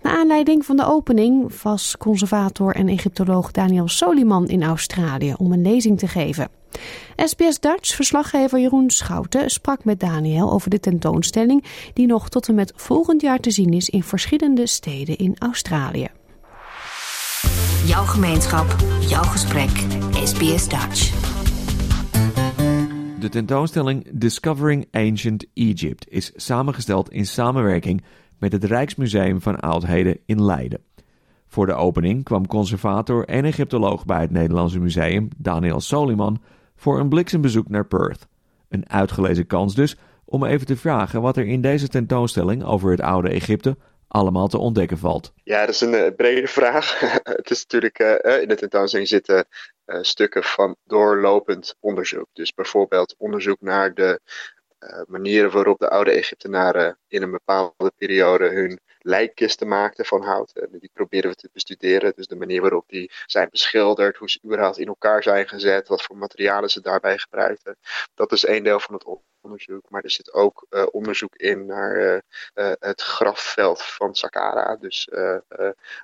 [0.05, 5.63] Naar aanleiding van de opening was conservator en Egyptoloog Daniel Soliman in Australië om een
[5.63, 6.49] lezing te geven.
[7.17, 12.55] SBS Dutch verslaggever Jeroen Schouten sprak met Daniel over de tentoonstelling die nog tot en
[12.55, 16.09] met volgend jaar te zien is in verschillende steden in Australië.
[17.85, 19.71] Jouw gemeenschap, jouw gesprek,
[20.25, 21.13] SBS Dutch.
[23.21, 28.03] De tentoonstelling Discovering Ancient Egypt is samengesteld in samenwerking
[28.45, 30.85] met het Rijksmuseum van Oudheden in Leiden.
[31.49, 36.43] Voor de opening kwam conservator en Egyptoloog bij het Nederlandse Museum, Daniel Soliman,
[36.77, 38.27] voor een bliksembezoek naar Perth.
[38.69, 43.01] Een uitgelezen kans dus om even te vragen wat er in deze tentoonstelling over het
[43.01, 43.77] oude Egypte
[44.09, 45.33] allemaal te ontdekken valt?
[45.45, 47.01] Ja, dat is een uh, brede vraag.
[47.23, 49.45] het is natuurlijk, uh, in de tentoonstelling zitten
[50.01, 52.27] stukken van doorlopend onderzoek.
[52.33, 54.21] Dus bijvoorbeeld onderzoek naar de
[55.07, 60.53] manieren waarop de oude Egyptenaren in een bepaalde periode hun lijkkisten maakten van hout.
[60.53, 62.13] En die proberen we te bestuderen.
[62.17, 66.03] Dus de manier waarop die zijn beschilderd, hoe ze überhaupt in elkaar zijn gezet, wat
[66.03, 67.77] voor materialen ze daarbij gebruikten.
[68.15, 69.07] Dat is één deel van het
[69.41, 69.91] onderzoek.
[69.91, 72.23] Maar er zit ook uh, onderzoek in naar
[72.79, 74.77] het grafveld van Saqqara.
[74.77, 75.09] Dus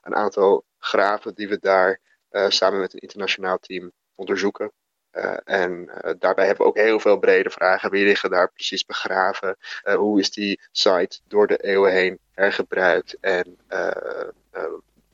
[0.03, 2.01] een aantal graven die we daar
[2.49, 4.72] samen met een internationaal team onderzoeken.
[5.13, 7.91] Uh, en uh, daarbij hebben we ook heel veel brede vragen.
[7.91, 9.57] Wie liggen daar precies begraven?
[9.85, 13.17] Uh, hoe is die site door de eeuwen heen hergebruikt?
[13.21, 13.59] En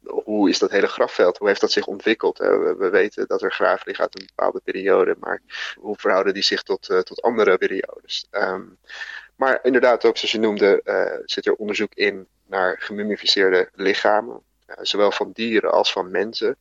[0.02, 1.38] hoe is dat hele grafveld?
[1.38, 2.38] Hoe heeft dat zich ontwikkeld?
[2.38, 5.40] We, we, weten dat er graven liggen uit een bepaalde periode, maar
[5.76, 8.26] hoe verhouden die zich tot, tot andere periodes?
[8.30, 8.78] Um,
[9.36, 10.80] maar inderdaad, ook zoals je noemde,
[11.24, 14.42] zit er onderzoek in naar gemummificeerde lichamen.
[14.80, 16.56] zowel van dieren als van mensen.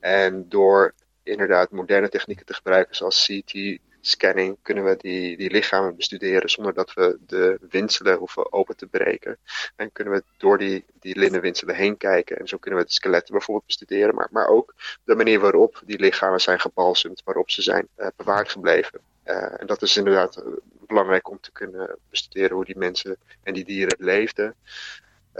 [0.00, 0.94] En door
[1.26, 6.74] inderdaad moderne technieken te gebruiken, zoals CT scanning, kunnen we die, die lichamen bestuderen zonder
[6.74, 9.38] dat we de winselen hoeven open te breken.
[9.76, 12.38] En kunnen we door die, die linnen winselen heen kijken.
[12.38, 14.74] En zo kunnen we de skeletten bijvoorbeeld bestuderen, maar, maar ook
[15.04, 19.00] de manier waarop die lichamen zijn gebalsemd, waarop ze zijn uh, bewaard gebleven.
[19.24, 20.42] Uh, en dat is inderdaad
[20.86, 24.54] belangrijk om te kunnen bestuderen hoe die mensen en die dieren leefden.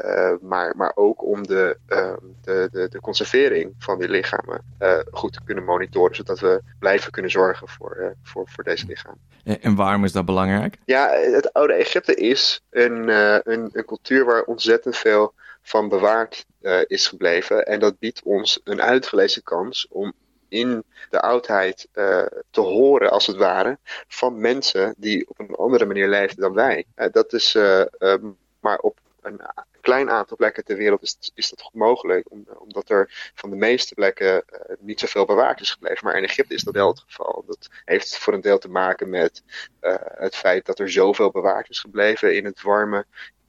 [0.04, 4.98] Uh, maar, maar ook om de, uh, de, de, de, conservering van die lichamen uh,
[5.10, 9.18] goed te kunnen monitoren, zodat we blijven kunnen zorgen voor, voor, voor deze lichamen.
[9.60, 10.76] En, waarom is dat belangrijk?
[10.84, 16.46] Ja, het oude Egypte is een, een, een cultuur waar ontzettend veel van bewaard
[16.86, 17.66] is gebleven.
[17.66, 20.12] En dat biedt ons een uitgelezen kans om
[20.48, 21.88] in de oudheid
[22.50, 23.78] te horen, als het ware,
[24.08, 26.84] van mensen die op een andere manier leefden dan wij.
[27.12, 27.54] dat is
[27.98, 29.40] um, maar op een
[29.80, 32.26] klein aantal plekken ter wereld is, dat goed mogelijk.
[32.58, 36.04] omdat er van de meeste plekken uh, niet zoveel bewaard is gebleven.
[36.04, 37.44] Maar in Egypte is dat wel het geval.
[37.46, 39.42] Dat heeft voor een deel te maken met
[39.80, 43.06] uh, het feit dat er zoveel bewaard is gebleven in het warme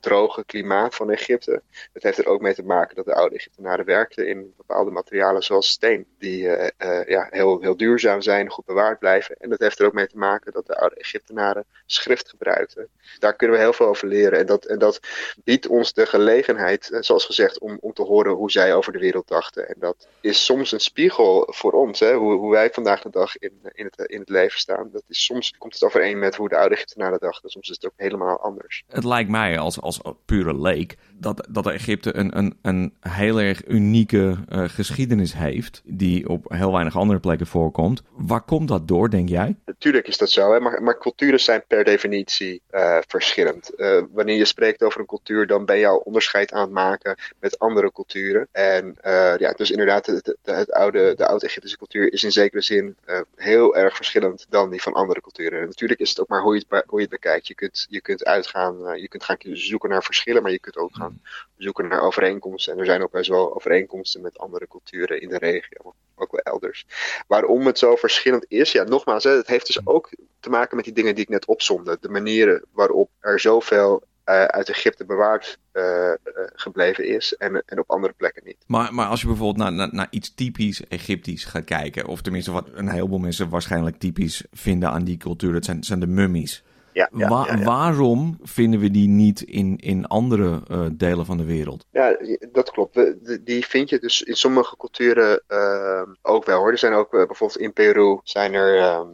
[0.08, 1.62] droge klimaat van Egypte.
[1.94, 5.44] Het heeft er ook mee te maken dat de oude Egyptenaren werkten in bepaalde materialen
[5.44, 9.36] zoals steen, die uh, uh, ja, heel, heel duurzaam zijn, goed bewaard blijven.
[9.40, 12.88] En dat heeft er ook mee te maken dat de oude Egyptenaren schrift gebruikten.
[13.20, 14.40] Daar kunnen we heel veel over leren.
[14.40, 15.00] En dat, en dat
[15.44, 19.00] biedt ons de gelegenheid, eh, zoals gezegd, om, om te horen hoe zij over de
[19.00, 19.68] wereld dachten.
[19.68, 23.38] En dat is soms een spiegel voor ons, hè, hoe, hoe wij vandaag de dag
[23.38, 24.90] in, in, het, in het leven staan.
[24.92, 27.86] Dat is, soms komt het overeen met hoe de oude Egyptenaren dachten, soms is het
[27.86, 28.84] ook helemaal anders.
[28.88, 33.68] Het lijkt mij als, als pure leek, dat, dat Egypte een, een, een heel erg
[33.68, 38.02] unieke uh, geschiedenis heeft, die op heel weinig andere plekken voorkomt.
[38.12, 39.56] Waar komt dat door, denk jij?
[39.66, 40.60] Natuurlijk is dat zo, hè?
[40.60, 43.72] Maar, maar culturen zijn per definitie uh, verschillend.
[43.78, 47.18] Uh, wanneer je spreekt over een cultuur, dan ben je al onderscheid aan het maken
[47.40, 48.48] met andere culturen.
[48.52, 48.96] En
[49.38, 52.96] ja, dus inderdaad, het, het, het oude, de oude-Egyptische cultuur is in zekere zin
[53.36, 55.60] heel erg verschillend dan die van andere culturen.
[55.60, 57.48] En natuurlijk is het ook maar hoe je het, hoe je het bekijkt.
[57.48, 60.96] Je kunt, je kunt uitgaan, je kunt gaan zoeken naar verschillen, maar je kunt ook
[60.96, 61.22] gaan
[61.58, 62.74] zoeken naar overeenkomsten.
[62.74, 66.42] En er zijn ook best wel overeenkomsten met andere culturen in de regio, ook wel
[66.42, 66.86] elders.
[67.28, 70.10] Waarom het zo verschillend is, ja, nogmaals, hè, het heeft dus ook
[70.40, 71.98] te maken met die dingen die ik net opzomde.
[72.02, 76.12] De manieren waarop er zoveel uh, uit Egypte bewaard uh,
[76.54, 78.58] gebleven is en, en op andere plekken niet.
[78.66, 82.52] Maar, maar als je bijvoorbeeld naar, naar, naar, iets typisch Egyptisch gaat kijken, of tenminste
[82.52, 86.64] wat een heleboel mensen waarschijnlijk typisch vinden aan die cultuur, dat zijn, zijn de mummies.
[86.98, 87.64] Ja, ja, Wa ja, ja.
[87.64, 91.86] Waarom vinden we die niet in, in andere uh, delen van de wereld?
[91.92, 92.18] Ja,
[92.52, 92.94] dat klopt.
[92.94, 96.72] De, die vind je dus in sommige culturen uh, ook wel hoor.
[96.72, 99.06] Er zijn ook uh, bijvoorbeeld in Peru zijn er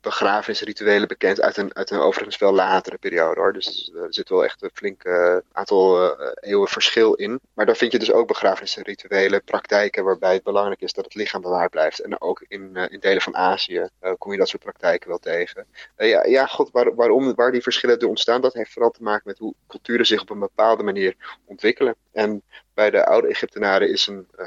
[0.00, 3.52] begrafenisrituelen bekend uit een, uit een overigens veel latere periode hoor.
[3.52, 7.40] Dus er zit wel echt een flink uh, aantal uh, eeuwen verschil in.
[7.54, 11.40] Maar dan vind je dus ook begrafenisrituelen, praktijken waarbij het belangrijk is dat het lichaam
[11.40, 11.98] bewaard blijft.
[11.98, 13.88] En ook in, uh, in delen van Azië
[14.18, 15.66] kom je dat soort praktijken wel tegen.
[15.96, 19.22] ja, ja, god, waar, waarom, waar die verschillen er ontstaan, dat heeft vooral te maken
[19.24, 21.94] met hoe culturen zich op een bepaalde manier ontwikkelen.
[22.12, 22.42] En
[22.80, 24.46] bij de oude Egyptenaren is een, uh,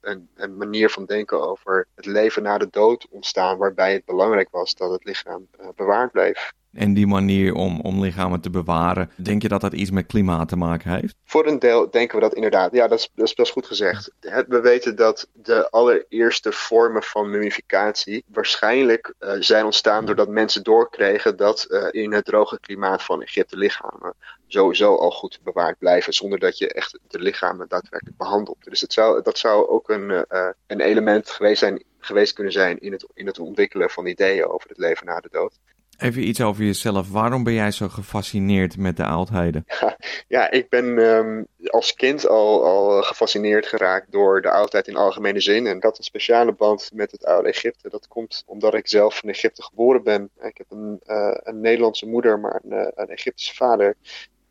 [0.00, 4.48] een, een, manier van denken over het leven na de dood ontstaan, waarbij het belangrijk
[4.50, 6.52] was dat het lichaam uh, bewaard bleef.
[6.72, 10.48] En die manier om, om lichamen te bewaren, denk je dat dat iets met klimaat
[10.48, 11.16] te maken heeft?
[11.24, 12.72] Voor een deel denken we dat inderdaad.
[12.72, 14.12] Ja, dat is, dat is, dat is goed gezegd.
[14.48, 21.36] We weten dat de allereerste vormen van mummificatie waarschijnlijk uh, zijn ontstaan doordat mensen doorkregen
[21.36, 24.14] dat uh, in het droge klimaat van Egypte lichamen
[24.52, 28.64] sowieso al goed bewaard blijven, zonder dat je echt de lichamen daadwerkelijk behandelt.
[28.64, 32.78] Dus het zou, dat zou ook een, uh, een element geweest, zijn, geweest kunnen zijn
[32.78, 35.58] in het, in het ontwikkelen van ideeën over het leven na de dood.
[35.98, 37.10] Even iets over jezelf.
[37.10, 39.64] Waarom ben jij zo gefascineerd met de oudheden?
[39.80, 39.96] Ja,
[40.28, 45.40] ja ik ben um, als kind al, al gefascineerd geraakt door de oudheid in algemene
[45.40, 45.66] zin.
[45.66, 47.88] En had een speciale band met het oude Egypte.
[47.88, 50.30] Dat komt omdat ik zelf in Egypte geboren ben.
[50.40, 53.96] Ik heb een, uh, een Nederlandse moeder, maar een, een Egyptische vader.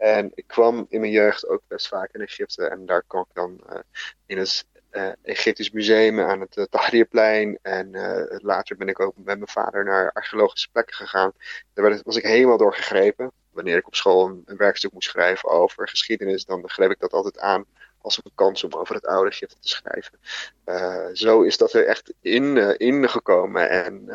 [0.01, 2.65] En ik kwam in mijn jeugd ook best vaak in Egypte.
[2.65, 3.79] En daar kwam ik dan uh,
[4.25, 7.59] in het uh, Egyptisch museum aan het uh, Tahrirplein.
[7.61, 11.31] En uh, later ben ik ook met mijn vader naar archeologische plekken gegaan.
[11.73, 13.31] Daar was ik helemaal door gegrepen.
[13.51, 17.39] Wanneer ik op school een, werkstuk moest schrijven over geschiedenis, dan greep ik dat altijd
[17.39, 17.65] aan
[18.01, 20.19] als een kans om over het oude Egypte te schrijven.
[21.15, 23.69] zo is dat er echt in, in gekomen.
[23.69, 24.09] En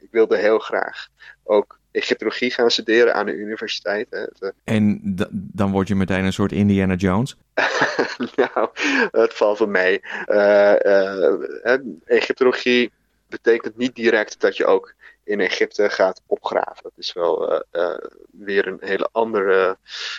[0.00, 1.08] ik wilde heel graag
[1.44, 4.06] ook Egyptologie gaan studeren aan de universiteit.
[4.10, 4.50] Hè.
[4.64, 5.00] En
[5.32, 7.36] dan word je meteen een soort Indiana Jones?
[8.36, 8.68] nou,
[9.10, 10.00] het valt wel mee.
[10.26, 11.74] Uh, uh,
[12.04, 12.90] Egyptologie
[13.28, 14.94] betekent niet direct dat je ook
[15.30, 16.82] in Egypte gaat opgraven.
[16.82, 17.98] Dat is wel uh, uh,
[18.30, 19.78] weer een hele andere,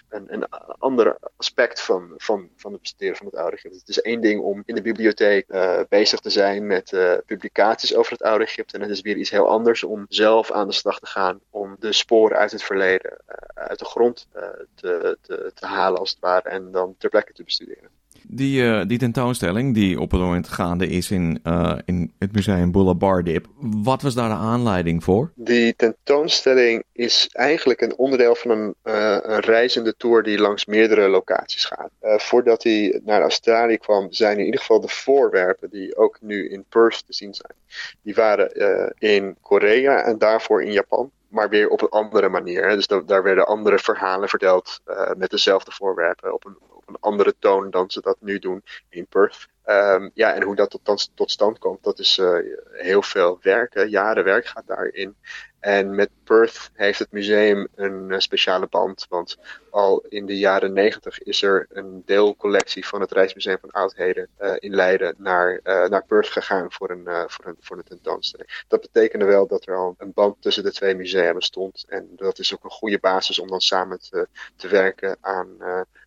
[0.10, 0.50] een, een
[0.80, 3.78] ander aspect van, van, van het bestuderen van het oude Egypte.
[3.78, 8.12] Het is één ding om in de bibliotheek uh, bezig te zijn met publicaties over
[8.12, 8.76] het oude Egypte.
[8.76, 11.76] En het is weer iets heel anders om zelf aan de slag te gaan om
[11.80, 13.18] de sporen uit het verleden
[13.54, 14.28] uit de grond
[14.76, 18.01] te, te, te halen als het ware en dan ter plekke te bestuderen.
[18.28, 22.72] Die, uh, die tentoonstelling die op het moment gaande is in, uh, in het museum
[22.72, 25.32] Boulevard Wat was daar de aanleiding voor?
[25.36, 31.08] Die tentoonstelling is eigenlijk een onderdeel van een, uh, een reizende tour die langs meerdere
[31.08, 32.22] locaties gaat.
[32.22, 36.66] voordat hij naar Australië kwam, zijn in ieder geval de voorwerpen die ook nu in
[36.70, 37.54] Perth te zien zijn.
[38.02, 38.52] Die waren
[38.98, 42.70] in Korea en daarvoor in Japan maar weer op een andere manier.
[42.70, 44.82] Dus da daar werden andere verhalen verteld
[45.18, 46.58] met dezelfde voorwerpen op een,
[46.92, 49.48] een andere toon dan ze dat nu doen in Perth.
[49.66, 52.38] Um, ja, en hoe dat tot, tot stand komt, dat is uh,
[52.72, 53.74] heel veel werk.
[53.74, 53.82] Hè.
[53.82, 55.16] Jaren werk gaat daarin.
[55.62, 59.06] En met Perth heeft het museum een uh, speciale band.
[59.10, 59.38] Want
[59.70, 64.54] al in de jaren negentig is er een deelcollectie van het Rijksmuseum van Oudheden uh,
[64.60, 68.64] in Leiden naar, naar Perth gegaan voor een, voor, een, voor een tentoonstelling.
[68.68, 71.86] Dat betekende wel dat er al een band tussen de twee musea bestond.
[71.88, 75.48] En dat is ook een goede basis om dan samen te, te werken aan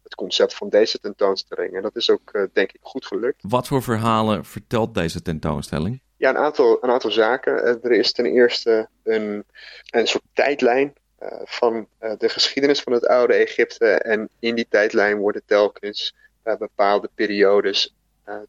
[0.04, 1.74] het concept van deze tentoonstelling.
[1.74, 3.42] En dat is ook, uh, denk ik, goed gelukt.
[3.48, 6.00] Wat voor verhalen vertelt deze tentoonstelling?
[6.24, 7.82] Ja, een aantal, een aantal zaken.
[7.82, 9.44] er is ten eerste een,
[9.90, 13.86] een soort tijdlijn uh, van uh, de geschiedenis van het oude Egypte.
[13.86, 16.14] En in die tijdlijn worden telkens
[16.58, 17.94] bepaalde periodes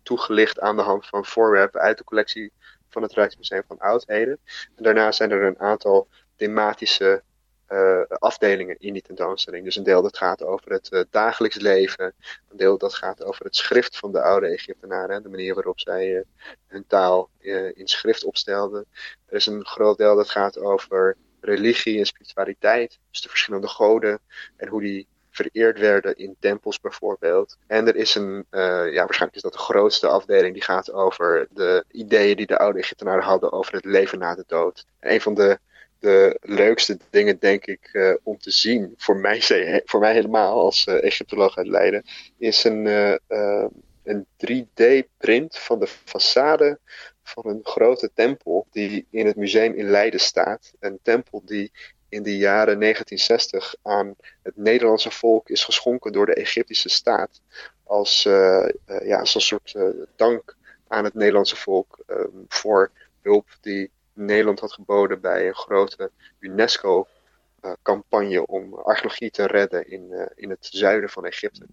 [0.04, 2.52] toegelicht aan de hand van voorwerpen uit de collectie
[2.90, 4.40] van het Rijksmuseum van Oudheden.
[4.76, 7.24] En daarna zijn er een aantal thematische
[7.70, 9.64] uh, afdelingen in die tentoonstelling.
[9.64, 12.14] Dus een deel dat gaat over het uh, dagelijks leven,
[12.50, 16.10] een deel dat gaat over het schrift van de oude Egyptenaren, de manier waarop zij
[16.10, 16.22] uh,
[16.68, 17.30] hun taal
[17.74, 18.86] in schrift opstelden.
[19.26, 24.20] Er is een groot deel dat gaat over religie en spiritualiteit, dus de verschillende goden
[24.58, 27.58] en hoe die vereerd werden in tempels bijvoorbeeld.
[27.68, 31.86] En er is een, ja, waarschijnlijk is dat de grootste afdeling die gaat over de
[31.92, 34.86] ideeën die de oude Egyptenaren hadden over het leven na de dood.
[35.00, 35.60] En een van de
[36.06, 39.42] de leukste dingen, denk ik, uh, om te zien, voor mij,
[39.86, 42.04] voor mij helemaal als uh, Egyptoloog uit Leiden,
[42.38, 43.66] is een, uh,
[44.04, 46.78] een 3D-print van de façade
[47.24, 50.74] van een grote tempel die in het museum in Leiden staat.
[50.80, 51.72] Een tempel die
[52.10, 57.42] in de jaren 1960 aan het Nederlandse volk is geschonken door de Egyptische staat.
[57.84, 58.24] Als,
[59.04, 59.76] ja, als een soort
[60.16, 60.56] dank
[60.88, 62.92] aan het Nederlandse volk um, voor
[63.22, 67.08] hulp die Nederland had geboden bij een grote UNESCO
[67.82, 71.66] campagne om archeologie te redden in, uh, in het zuiden van Egypte.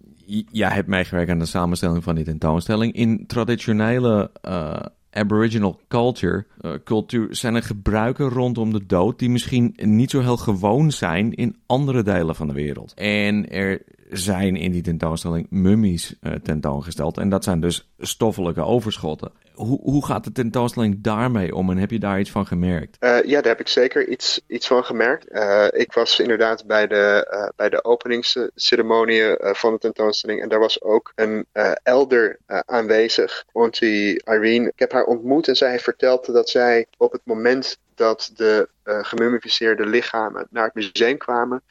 [0.51, 2.93] Jij hebt meegewerkt aan de samenstelling van die tentoonstelling.
[2.93, 4.79] In traditionele uh,
[5.11, 10.37] Aboriginal culture, uh, cultuur zijn er gebruiken rondom de dood die misschien niet zo heel
[10.37, 12.93] gewoon zijn in andere delen van de wereld.
[12.93, 17.17] En er zijn in die tentoonstelling mummies tentoongesteld.
[17.17, 19.31] En dat zijn dus stoffelijke overschotten.
[19.53, 22.97] Hoe, hoe gaat de tentoonstelling daarmee om en heb je daar iets van gemerkt?
[22.99, 25.31] Uh, ja, daar heb ik zeker iets, iets van gemerkt.
[25.31, 30.81] Uh, ik was inderdaad bij de, bij de openingsceremonie van de tentoonstelling en daar was
[30.81, 31.45] ook een
[31.83, 34.67] elder aanwezig, Auntie Irene.
[34.67, 38.99] Ik heb haar ontmoet en zij vertelde dat zij op het moment dat de uh,
[39.01, 41.63] gemummificeerde lichamen naar het museum kwamen.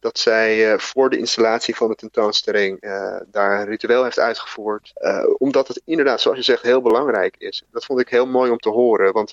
[0.00, 4.92] Dat zij uh, voor de installatie van de tentoonstelling uh, daar een ritueel heeft uitgevoerd.
[5.38, 7.62] omdat het inderdaad, zoals je zegt, heel belangrijk is.
[7.70, 9.12] Dat vond ik heel mooi om te horen.
[9.12, 9.32] Want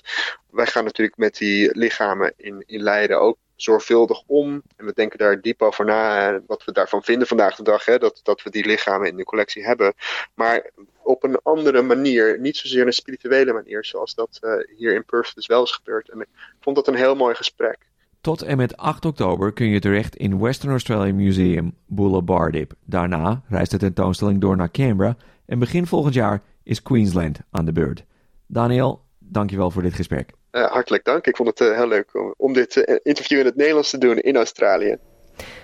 [0.50, 4.62] wij gaan natuurlijk met die lichamen in, in Leiden ook zorgvuldig om.
[4.76, 6.40] En we denken daar diep over na.
[6.46, 7.84] Wat we daarvan vinden vandaag de dag.
[7.84, 9.94] Hè, dat, dat we die lichamen in de collectie hebben.
[10.34, 10.70] Maar
[11.06, 12.40] op een andere manier.
[12.40, 13.84] Niet zozeer een spirituele manier.
[13.84, 16.08] Zoals dat uh, hier in Perth dus wel is gebeurd.
[16.08, 16.28] En ik
[16.60, 17.78] vond dat een heel mooi gesprek.
[18.20, 22.50] Tot en met 8 oktober kun je terecht in Western Australian Museum Boola
[22.84, 25.16] Daarna reist de tentoonstelling door naar Canberra.
[25.46, 28.04] En begin volgend jaar is Queensland aan de beurt.
[28.46, 30.30] Daniel, dankjewel voor dit gesprek.
[30.52, 31.26] Uh, hartelijk dank.
[31.26, 33.98] Ik vond het uh, heel leuk om, om dit uh, interview in het Nederlands te
[33.98, 34.96] doen in Australië.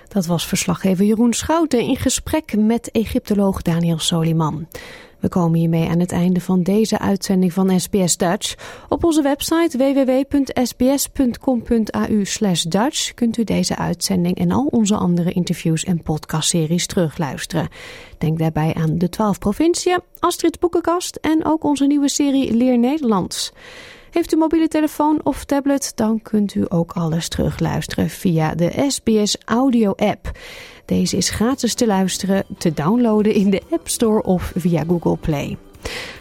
[0.08, 4.68] Dat was verslaggever Jeroen Schouten in gesprek met Egyptoloog Daniel Soliman.
[5.22, 8.54] We komen hiermee aan het einde van deze uitzending van SBS Dutch.
[8.88, 11.02] Op onze website www.sbs.com.au
[12.68, 17.68] Dutch kunt u deze uitzending en al onze andere interviews en podcastseries terugluisteren.
[18.18, 23.52] Denk daarbij aan de 12 provinciën, Astrid Boekenkast en ook onze nieuwe serie Leer Nederlands.
[24.12, 29.36] Heeft u mobiele telefoon of tablet, dan kunt u ook alles terugluisteren via de SBS
[29.44, 30.30] Audio app.
[30.84, 35.56] Deze is gratis te luisteren, te downloaden in de App Store of via Google Play.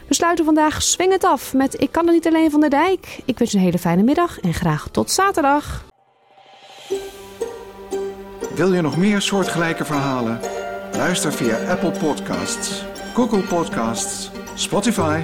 [0.07, 3.19] We sluiten vandaag Swing het af met Ik kan er niet alleen van de dijk.
[3.25, 5.85] Ik wens een hele fijne middag en graag tot zaterdag.
[8.55, 10.39] Wil je nog meer soortgelijke verhalen?
[10.93, 12.83] Luister via Apple Podcasts,
[13.13, 15.23] Google Podcasts, Spotify